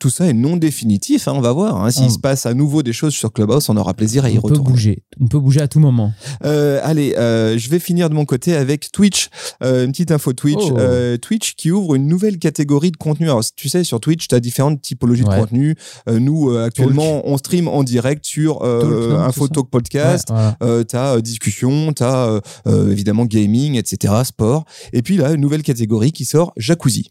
Tout 0.00 0.10
ça 0.10 0.26
est 0.26 0.32
non 0.32 0.56
définitif. 0.56 1.28
hein, 1.28 1.32
on 1.36 1.40
va 1.40 1.52
voir. 1.52 1.82
hein. 1.84 1.90
S'il 1.90 2.04
On- 2.04 2.10
se 2.10 2.18
passe 2.18 2.46
à 2.46 2.54
nouveau 2.54 2.82
des 2.82 2.92
choses 2.92 3.12
sur 3.14 3.32
Clubhouse, 3.32 3.68
on 3.68 3.76
aura 3.76 3.94
plaisir 3.94 4.23
à 4.24 4.30
y 4.30 4.38
On 4.38 4.42
peut 4.42 4.58
bouger, 4.58 5.02
on 5.20 5.26
peut 5.26 5.38
bouger 5.38 5.60
à 5.60 5.68
tout 5.68 5.80
moment. 5.80 6.12
Euh, 6.44 6.80
allez, 6.82 7.14
euh, 7.16 7.56
je 7.58 7.68
vais 7.70 7.78
finir 7.78 8.10
de 8.10 8.14
mon 8.14 8.24
côté 8.24 8.54
avec 8.54 8.90
Twitch. 8.92 9.28
Euh, 9.62 9.84
une 9.84 9.92
petite 9.92 10.10
info 10.10 10.32
Twitch. 10.32 10.62
Oh. 10.62 11.16
Twitch 11.18 11.54
qui 11.54 11.70
ouvre 11.70 11.94
une 11.94 12.06
nouvelle 12.06 12.38
catégorie 12.38 12.90
de 12.90 12.96
contenu. 12.96 13.26
Alors, 13.26 13.42
tu 13.56 13.68
sais, 13.68 13.84
sur 13.84 14.00
Twitch, 14.00 14.28
tu 14.28 14.34
as 14.34 14.40
différentes 14.40 14.80
typologies 14.80 15.24
Ouais. 15.24 15.36
de 15.36 15.40
contenu. 15.40 15.74
Nous, 16.06 16.56
actuellement, 16.56 17.22
on 17.24 17.36
stream 17.36 17.68
en 17.68 17.82
direct 17.82 18.24
sur 18.24 18.58
Talk, 18.58 18.84
non, 18.84 19.18
Info 19.18 19.42
c'est 19.42 19.48
ça 19.48 19.54
Talk 19.54 19.70
Podcast. 19.70 20.30
Ouais, 20.30 20.36
voilà. 20.60 20.84
T'as 20.84 21.16
euh, 21.16 21.20
discussion, 21.20 21.92
euh, 22.00 22.40
euh, 22.66 22.90
évidemment 22.90 23.24
gaming, 23.24 23.76
etc., 23.76 24.14
sport. 24.24 24.64
Et 24.92 25.02
puis 25.02 25.16
là, 25.16 25.32
une 25.32 25.40
nouvelle 25.40 25.62
catégorie 25.62 26.12
qui 26.12 26.24
sort, 26.24 26.52
jacuzzi. 26.56 27.10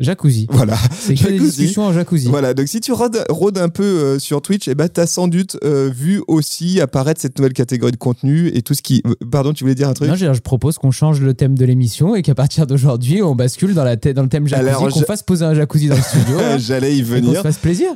Jacuzzi. 0.00 0.46
Voilà. 0.50 0.76
C'est 0.98 1.14
que 1.14 1.24
des 1.28 1.36
Jacuzzi. 1.36 1.44
discussions 1.58 1.82
en 1.84 1.92
jacuzzi. 1.92 2.28
Voilà, 2.28 2.54
donc 2.54 2.66
si 2.68 2.80
tu 2.80 2.92
rôdes, 2.92 3.24
rôdes 3.28 3.58
un 3.58 3.68
peu 3.68 3.82
euh, 3.84 4.18
sur 4.18 4.40
Twitch, 4.42 4.66
eh 4.68 4.74
ben, 4.74 4.88
tu 4.88 5.00
as 5.00 5.06
sans 5.06 5.28
doute 5.28 5.56
euh, 5.64 5.90
vu 5.94 6.22
aussi 6.26 6.80
apparaître 6.80 7.20
cette 7.20 7.38
nouvelle 7.38 7.52
catégorie 7.52 7.92
de 7.92 7.96
contenu 7.96 8.48
et 8.54 8.62
tout 8.62 8.74
ce 8.74 8.82
qui... 8.82 9.02
euh, 9.06 9.14
Pardon, 9.30 9.52
tu 9.52 9.64
voulais 9.64 9.74
dire 9.74 9.88
un 9.88 9.92
truc? 9.92 10.08
Non, 10.08 10.14
je, 10.16 10.32
je 10.32 10.40
propose 10.40 10.78
qu'on 10.78 10.90
change 10.90 11.20
le 11.20 11.34
thème 11.34 11.56
de 11.56 11.64
l'émission 11.64 12.14
et 12.16 12.22
qu'à 12.22 12.34
partir 12.34 12.66
d'aujourd'hui, 12.66 13.22
on 13.22 13.34
bascule 13.34 13.74
dans, 13.74 13.84
la 13.84 13.96
thè- 13.96 14.12
dans 14.14 14.22
le 14.22 14.28
thème 14.28 14.46
jacuzzi, 14.48 14.68
Alors, 14.68 14.88
qu'on 14.88 15.00
je- 15.00 15.04
fasse 15.04 15.22
poser 15.22 15.44
un 15.44 15.54
jacuzzi 15.54 15.88
dans 15.88 15.96
le 15.96 16.02
studio 16.02 16.36
là, 16.38 16.58
J'allais 16.58 16.96
y 16.96 17.02
qu'on 17.02 17.08
venir. 17.10 17.42
fasse 17.42 17.58
plaisir. 17.58 17.88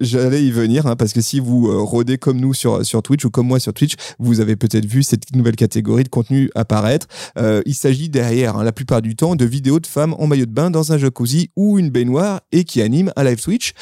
J'allais 0.00 0.44
y 0.44 0.50
venir 0.50 0.86
hein, 0.86 0.96
parce 0.96 1.12
que 1.12 1.20
si 1.20 1.40
vous 1.40 1.84
rôdez 1.84 2.18
comme 2.18 2.38
nous 2.40 2.54
sur, 2.54 2.84
sur 2.84 3.02
Twitch 3.02 3.24
ou 3.24 3.30
comme 3.30 3.46
moi 3.46 3.58
sur 3.60 3.72
Twitch, 3.72 3.94
vous 4.18 4.40
avez 4.40 4.56
peut-être 4.56 4.86
vu 4.86 5.02
cette 5.02 5.34
nouvelle 5.34 5.56
catégorie 5.56 6.04
de 6.04 6.08
contenu 6.08 6.50
apparaître. 6.54 7.06
Euh, 7.38 7.62
il 7.66 7.74
s'agit 7.74 8.08
derrière, 8.08 8.56
hein, 8.56 8.64
la 8.64 8.72
plupart 8.72 9.02
du 9.02 9.16
temps, 9.16 9.36
de 9.36 9.44
vidéos 9.44 9.80
de 9.80 9.86
femmes 9.86 10.14
en 10.18 10.26
maillot 10.26 10.46
de 10.46 10.50
bain 10.52 10.70
dans 10.70 10.92
un, 10.92 10.98
jac- 10.98 11.15
jacuzzi 11.16 11.50
ou 11.56 11.78
une 11.78 11.90
baignoire 11.90 12.40
et 12.52 12.64
qui 12.64 12.82
anime 12.82 13.12
un 13.16 13.24
live 13.24 13.40
Twitch. 13.40 13.72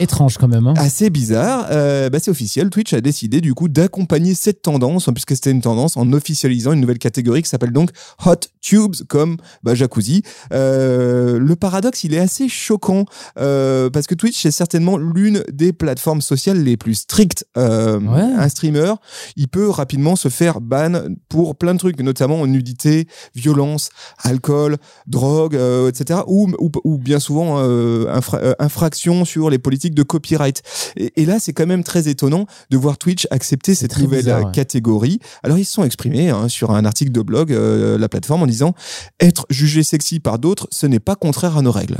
Étrange 0.00 0.38
quand 0.38 0.48
même. 0.48 0.66
Hein. 0.66 0.74
Assez 0.76 1.10
bizarre. 1.10 1.66
Euh, 1.70 2.10
bah, 2.10 2.18
c'est 2.20 2.30
officiel. 2.30 2.70
Twitch 2.70 2.92
a 2.92 3.00
décidé 3.00 3.40
du 3.40 3.54
coup 3.54 3.68
d'accompagner 3.68 4.34
cette 4.34 4.62
tendance, 4.62 5.08
puisque 5.12 5.34
c'était 5.34 5.50
une 5.50 5.60
tendance, 5.60 5.96
en 5.96 6.12
officialisant 6.12 6.72
une 6.72 6.80
nouvelle 6.80 6.98
catégorie 6.98 7.42
qui 7.42 7.48
s'appelle 7.48 7.72
donc 7.72 7.90
Hot 8.24 8.34
Tubes, 8.60 8.94
comme 9.08 9.36
bah, 9.62 9.74
jacuzzi. 9.74 10.22
Euh, 10.52 11.38
le 11.38 11.56
paradoxe, 11.56 12.04
il 12.04 12.14
est 12.14 12.18
assez 12.18 12.48
choquant 12.48 13.04
euh, 13.38 13.90
parce 13.90 14.06
que 14.06 14.14
Twitch 14.14 14.44
est 14.46 14.50
certainement 14.50 14.96
l'une 14.96 15.42
des 15.52 15.72
plateformes 15.72 16.22
sociales 16.22 16.62
les 16.62 16.76
plus 16.76 16.94
strictes. 16.94 17.46
Ouais. 17.56 17.62
Un 17.64 18.48
streamer, 18.48 18.94
il 19.36 19.48
peut 19.48 19.68
rapidement 19.68 20.16
se 20.16 20.28
faire 20.28 20.60
ban 20.60 21.08
pour 21.28 21.56
plein 21.56 21.74
de 21.74 21.78
trucs, 21.78 22.00
notamment 22.00 22.46
nudité, 22.46 23.06
violence, 23.34 23.90
alcool, 24.22 24.76
drogue, 25.06 25.58
etc. 25.88 26.20
Ou, 26.26 26.50
ou, 26.58 26.70
ou 26.84 26.98
bien 26.98 27.18
souvent 27.18 27.56
euh, 27.58 28.06
infra- 28.14 28.38
euh, 28.38 28.54
infraction 28.58 29.24
sur 29.24 29.50
les 29.50 29.58
politiques 29.58 29.94
de 29.94 30.02
copyright. 30.02 30.62
Et, 30.96 31.22
et 31.22 31.26
là, 31.26 31.38
c'est 31.40 31.52
quand 31.52 31.66
même 31.66 31.82
très 31.82 32.08
étonnant 32.08 32.46
de 32.70 32.76
voir 32.76 32.98
Twitch 32.98 33.26
accepter 33.30 33.74
cette 33.74 33.98
nouvelle 33.98 34.20
bizarre, 34.20 34.46
ouais. 34.46 34.52
catégorie. 34.52 35.18
Alors, 35.42 35.58
ils 35.58 35.64
se 35.64 35.72
sont 35.72 35.84
exprimés 35.84 36.30
hein, 36.30 36.48
sur 36.48 36.70
un 36.70 36.84
article 36.84 37.12
de 37.12 37.22
blog, 37.22 37.52
euh, 37.52 37.98
la 37.98 38.08
plateforme, 38.08 38.42
en 38.42 38.46
disant 38.46 38.74
être 39.20 39.46
jugé 39.50 39.82
sexy 39.82 40.20
par 40.20 40.38
d'autres, 40.38 40.68
ce 40.70 40.86
n'est 40.86 41.00
pas 41.00 41.16
contraire 41.16 41.56
à 41.56 41.62
nos 41.62 41.72
règles. 41.72 41.98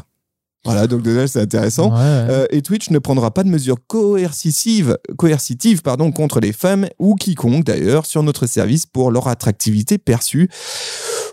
Voilà, 0.67 0.87
donc 0.87 1.03
déjà, 1.03 1.29
c'est 1.29 1.43
intéressant. 1.43 1.91
Ouais, 1.91 1.97
ouais. 1.97 2.27
Euh, 2.31 2.47
et 2.49 2.63
Twitch 2.63 2.89
ne 2.89 2.99
prendra 2.99 3.31
pas 3.31 3.45
de 3.45 3.51
mesures 3.51 3.77
coercitives, 3.87 4.97
coercitives 5.19 5.83
pardon, 5.83 6.11
contre 6.11 6.41
les 6.41 6.55
femmes 6.55 6.87
ou 6.99 7.17
quiconque 7.17 7.65
d'ailleurs 7.65 8.07
sur 8.07 8.23
notre 8.23 8.47
service 8.47 8.87
pour 8.87 9.11
leur 9.11 9.29
attractivité 9.29 9.99
perçue. 9.99 10.49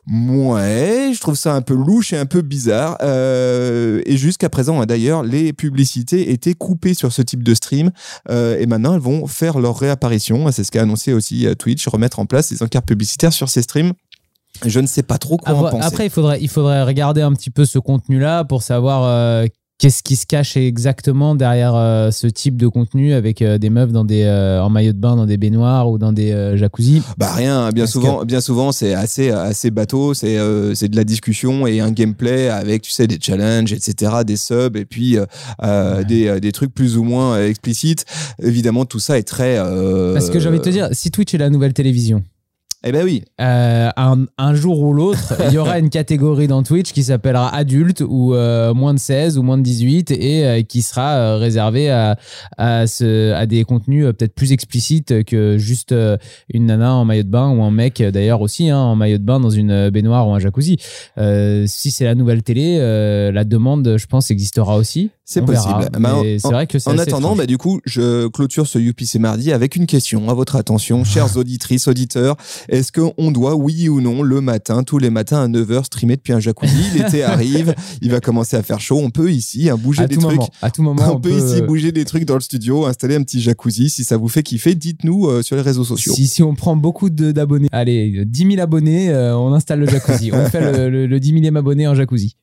Ouais, 0.10 1.12
je 1.13 1.20
trouve 1.20 1.36
ça 1.36 1.53
un 1.53 1.62
peu 1.62 1.75
louche 1.75 2.12
et 2.13 2.17
un 2.17 2.25
peu 2.25 2.41
bizarre. 2.41 2.98
Euh, 3.01 4.01
et 4.05 4.17
jusqu'à 4.17 4.50
présent, 4.50 4.81
hein, 4.81 4.86
d'ailleurs, 4.86 5.24
les 5.24 5.53
publicités 5.53 6.31
étaient 6.31 6.53
coupées 6.55 6.93
sur 6.93 7.12
ce 7.13 7.22
type 7.22 7.43
de 7.43 7.53
stream. 7.53 7.91
Euh, 8.29 8.58
et 8.60 8.65
maintenant, 8.65 8.93
elles 8.96 9.00
vont 9.00 9.27
faire 9.27 9.60
leur 9.60 9.77
réapparition. 9.77 10.51
C'est 10.51 10.63
ce 10.63 10.72
qu'a 10.72 10.81
annoncé 10.81 11.13
aussi 11.13 11.46
euh, 11.46 11.53
Twitch, 11.53 11.88
remettre 11.88 12.20
en 12.20 12.25
place 12.25 12.51
des 12.51 12.63
encarts 12.63 12.84
publicitaires 12.84 13.34
sur 13.34 13.50
ces 13.50 13.62
streams. 13.62 13.93
Je 14.65 14.79
ne 14.79 14.88
sais 14.88 15.03
pas 15.03 15.17
trop 15.17 15.38
quoi 15.38 15.50
À 15.50 15.55
en 15.55 15.60
voir- 15.60 15.72
penser. 15.72 15.86
Après, 15.88 16.05
il 16.08 16.10
faudrait, 16.10 16.39
il 16.41 16.50
faudrait 16.50 16.84
regarder 16.84 17.22
un 17.22 17.31
petit 17.34 17.50
peu 17.51 17.65
ce 17.65 17.79
contenu-là 17.79 18.43
pour 18.43 18.63
savoir 18.63 19.03
euh, 19.05 19.46
qu'est-ce 19.81 20.03
qui 20.03 20.15
se 20.15 20.27
cache 20.27 20.55
exactement 20.57 21.33
derrière 21.33 21.73
euh, 21.75 22.11
ce 22.11 22.27
type 22.27 22.55
de 22.55 22.67
contenu 22.67 23.13
avec 23.13 23.41
euh, 23.41 23.57
des 23.57 23.71
meufs 23.71 23.91
dans 23.91 24.05
des, 24.05 24.23
euh, 24.25 24.61
en 24.61 24.69
maillot 24.69 24.93
de 24.93 24.97
bain 25.00 25.15
dans 25.15 25.25
des 25.25 25.38
baignoires 25.38 25.89
ou 25.89 25.97
dans 25.97 26.13
des 26.13 26.31
euh, 26.31 26.55
jacuzzis? 26.55 27.01
Bah 27.17 27.31
rien, 27.33 27.69
bien 27.71 27.83
Parce 27.85 27.91
souvent, 27.93 28.23
bien 28.23 28.41
souvent 28.41 28.71
c'est 28.71 28.93
assez 28.93 29.31
assez 29.31 29.71
bateau, 29.71 30.13
c'est 30.13 30.38
euh, 30.38 30.75
c'est 30.75 30.88
de 30.88 30.95
la 30.95 31.03
discussion 31.03 31.65
et 31.65 31.79
un 31.79 31.89
gameplay 31.91 32.47
avec 32.47 32.83
tu 32.83 32.91
sais 32.91 33.07
des 33.07 33.17
challenges, 33.19 33.73
etc., 33.73 34.11
des 34.25 34.38
subs 34.38 34.77
et 34.77 34.85
puis 34.85 35.17
Ouais. 35.61 36.05
des, 36.05 36.39
des 36.39 36.51
trucs 36.51 36.73
plus 36.73 36.95
ou 36.97 37.03
moins 37.03 37.43
explicites. 37.43 38.05
Évidemment, 38.41 38.85
tout 38.85 39.00
ça 39.00 39.17
est 39.17 39.23
très. 39.23 39.57
euh, 39.57 40.13
Parce 40.13 40.29
que 40.29 40.39
j'ai 40.39 40.47
envie 40.50 40.59
de 40.59 40.63
te 40.63 40.69
dire, 40.69 40.89
si 40.91 41.09
Twitch 41.09 41.33
est 41.33 41.38
la 41.39 41.50
nouvelle 41.50 41.73
télévision, 41.73 42.23
Eh 42.83 42.91
ben 42.91 43.03
oui. 43.03 43.23
euh, 43.39 43.89
un, 43.95 44.25
un 44.39 44.55
jour 44.55 44.79
ou 44.79 44.91
l'autre, 44.91 45.35
il 45.47 45.53
y 45.53 45.57
aura 45.59 45.77
une 45.77 45.91
catégorie 45.91 46.47
dans 46.47 46.63
Twitch 46.63 46.93
qui 46.93 47.03
s'appellera 47.03 47.53
adulte 47.53 48.01
ou 48.07 48.33
euh, 48.33 48.73
moins 48.73 48.95
de 48.95 49.00
16 49.00 49.38
ou 49.38 49.43
moins 49.43 49.59
de 49.59 49.61
18 49.61 50.09
et 50.09 50.45
euh, 50.45 50.61
qui 50.63 50.81
sera 50.81 51.38
réservée 51.38 51.91
à, 51.91 52.17
à, 52.57 52.88
ce, 52.88 53.33
à 53.33 53.45
des 53.45 53.65
contenus 53.65 54.05
peut-être 54.17 54.33
plus 54.33 54.51
explicites 54.51 55.23
que 55.25 55.59
juste 55.59 55.93
une 56.51 56.65
nana 56.65 56.95
en 56.95 57.05
maillot 57.05 57.21
de 57.21 57.29
bain 57.29 57.51
ou 57.51 57.61
un 57.61 57.69
mec 57.69 58.01
d'ailleurs 58.01 58.41
aussi 58.41 58.71
hein, 58.71 58.79
en 58.79 58.95
maillot 58.95 59.19
de 59.19 59.23
bain 59.23 59.39
dans 59.39 59.51
une 59.51 59.91
baignoire 59.91 60.27
ou 60.27 60.33
un 60.33 60.39
jacuzzi. 60.39 60.77
Si 61.67 61.91
c'est 61.91 62.05
la 62.05 62.15
nouvelle 62.15 62.41
télé, 62.41 62.79
la 63.31 63.43
demande, 63.43 63.95
je 63.97 64.05
pense, 64.07 64.31
existera 64.31 64.75
aussi. 64.77 65.11
C'est 65.23 65.45
possible. 65.45 65.88
Bah, 65.97 66.15
c'est 66.39 66.51
vrai 66.51 66.67
que 66.67 66.77
En 66.89 66.97
attendant, 66.97 67.35
bah, 67.38 67.45
du 67.45 67.57
coup, 67.57 67.79
je 67.85 68.27
clôture 68.27 68.67
ce 68.67 68.79
UPC 68.79 69.17
mardi 69.17 69.53
avec 69.53 69.77
une 69.77 69.85
question 69.85 70.29
à 70.29 70.33
votre 70.33 70.57
attention, 70.57 71.05
chères 71.05 71.38
auditrices, 71.38 71.88
auditeurs. 71.88 72.35
Est-ce 72.71 72.93
qu'on 72.93 73.31
doit, 73.31 73.55
oui 73.55 73.89
ou 73.89 73.99
non, 73.99 74.23
le 74.23 74.39
matin, 74.39 74.83
tous 74.83 74.97
les 74.97 75.09
matins 75.09 75.43
à 75.43 75.47
9h, 75.49 75.83
streamer 75.83 76.15
depuis 76.15 76.31
un 76.31 76.39
jacuzzi? 76.39 76.73
L'été 76.97 77.21
arrive, 77.21 77.75
il 78.01 78.09
va 78.09 78.21
commencer 78.21 78.55
à 78.55 78.63
faire 78.63 78.79
chaud. 78.79 78.97
On 79.03 79.09
peut 79.09 79.29
ici 79.29 79.69
hein, 79.69 79.75
bouger 79.77 80.03
à 80.03 80.07
des 80.07 80.15
tout 80.15 80.21
trucs. 80.21 80.37
moment, 80.37 80.49
à 80.61 80.71
tout 80.71 80.81
moment, 80.81 81.03
on, 81.15 81.19
peut, 81.19 81.31
ici 81.31 81.61
bouger 81.61 81.91
des 81.91 82.05
trucs 82.05 82.23
dans 82.23 82.35
le 82.35 82.39
studio, 82.41 82.85
installer 82.85 83.15
un 83.15 83.23
petit 83.23 83.41
jacuzzi. 83.41 83.89
Si 83.89 84.05
ça 84.05 84.15
vous 84.15 84.29
fait 84.29 84.41
kiffer, 84.41 84.73
dites-nous 84.73 85.27
euh, 85.27 85.41
sur 85.43 85.57
les 85.57 85.61
réseaux 85.61 85.83
sociaux. 85.83 86.13
Si, 86.15 86.27
si 86.27 86.41
on 86.43 86.55
prend 86.55 86.77
beaucoup 86.77 87.09
de- 87.09 87.33
d'abonnés, 87.33 87.67
allez, 87.73 88.23
10 88.25 88.47
000 88.53 88.61
abonnés, 88.61 89.09
euh, 89.09 89.37
on 89.37 89.53
installe 89.53 89.81
le 89.81 89.87
jacuzzi. 89.87 90.31
on 90.33 90.45
fait 90.49 90.61
le, 90.77 90.89
le, 90.89 91.07
le 91.07 91.19
10 91.19 91.41
000 91.43 91.57
abonnés 91.57 91.87
en 91.89 91.93
jacuzzi. 91.95 92.37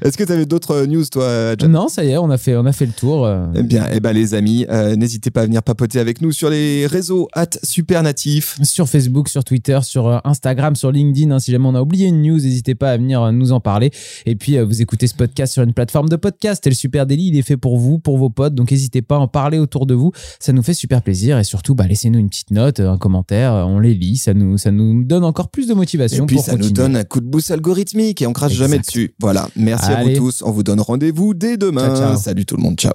Est-ce 0.00 0.16
que 0.16 0.22
tu 0.24 0.30
avais 0.32 0.46
d'autres 0.46 0.72
euh, 0.82 0.86
news, 0.86 1.04
toi, 1.06 1.56
John? 1.58 1.72
Non, 1.72 1.88
ça 1.88 2.04
y 2.04 2.10
est, 2.10 2.18
on 2.18 2.30
a 2.30 2.38
fait, 2.38 2.54
on 2.56 2.66
a 2.66 2.72
fait 2.72 2.86
le 2.86 2.92
tour. 2.92 3.26
euh. 3.26 3.46
Eh 3.54 3.62
bien, 3.62 3.86
eh 3.92 3.98
ben, 4.00 4.12
les 4.12 4.34
amis, 4.34 4.64
euh, 4.70 4.94
n'hésitez 4.94 5.30
pas 5.30 5.42
à 5.42 5.46
venir 5.46 5.62
papoter 5.62 5.98
avec 5.98 6.20
nous 6.22 6.30
sur 6.32 6.50
les 6.50 6.86
réseaux 6.86 7.28
at 7.34 7.50
supernatif. 7.64 8.58
Sur 8.62 8.88
Facebook, 8.88 9.28
sur 9.28 9.42
Twitter, 9.44 9.78
sur 9.82 10.20
Instagram, 10.24 10.76
sur 10.76 10.92
LinkedIn. 10.92 11.30
hein, 11.32 11.38
si 11.40 11.50
jamais 11.50 11.66
on 11.66 11.74
a 11.74 11.82
oublié 11.82 12.06
une 12.06 12.22
news, 12.22 12.36
n'hésitez 12.36 12.74
pas 12.74 12.92
à 12.92 12.96
venir 12.96 13.32
nous 13.32 13.52
en 13.52 13.60
parler. 13.60 13.90
Et 14.26 14.36
puis, 14.36 14.56
euh, 14.56 14.64
vous 14.64 14.82
écoutez 14.82 15.06
ce 15.06 15.14
podcast 15.14 15.52
sur 15.52 15.62
une 15.62 15.72
plateforme 15.72 16.08
de 16.08 16.16
podcast. 16.16 16.66
Et 16.66 16.70
le 16.70 16.76
Super 16.76 17.06
Daily, 17.06 17.28
il 17.28 17.36
est 17.36 17.42
fait 17.42 17.56
pour 17.56 17.76
vous, 17.78 17.98
pour 17.98 18.18
vos 18.18 18.30
potes. 18.30 18.54
Donc, 18.54 18.70
n'hésitez 18.70 19.02
pas 19.02 19.16
à 19.16 19.18
en 19.18 19.28
parler 19.28 19.58
autour 19.58 19.86
de 19.86 19.94
vous. 19.94 20.12
Ça 20.38 20.52
nous 20.52 20.62
fait 20.62 20.74
super 20.74 21.02
plaisir. 21.02 21.38
Et 21.38 21.44
surtout, 21.44 21.74
bah, 21.74 21.86
laissez-nous 21.88 22.18
une 22.18 22.28
petite 22.28 22.50
note, 22.50 22.80
un 22.80 22.98
commentaire. 22.98 23.52
On 23.52 23.78
les 23.80 23.94
lit. 23.94 24.16
Ça 24.16 24.32
nous, 24.34 24.58
ça 24.58 24.70
nous 24.70 25.02
donne 25.04 25.24
encore 25.24 25.48
plus 25.48 25.66
de 25.66 25.72
Et 25.72 25.76
motivation 25.76 26.26
puis, 26.26 26.36
pour 26.36 26.44
ça 26.44 26.56
nous 26.56 26.70
donne 26.70 26.96
un 26.96 27.04
coup 27.04 27.20
de 27.20 27.26
boost 27.26 27.50
algorithmique 27.50 28.22
et 28.22 28.26
on 28.26 28.32
crache 28.32 28.52
Exact. 28.52 28.64
jamais 28.64 28.78
dessus. 28.78 29.14
Voilà. 29.20 29.27
Merci 29.56 29.90
à 29.90 30.02
vous 30.02 30.14
tous. 30.14 30.42
On 30.42 30.50
vous 30.50 30.62
donne 30.62 30.80
rendez-vous 30.80 31.34
dès 31.34 31.56
demain. 31.56 31.94
Ciao, 31.94 31.96
ciao. 31.96 32.16
Salut 32.16 32.46
tout 32.46 32.56
le 32.56 32.62
monde. 32.62 32.76
Ciao. 32.76 32.94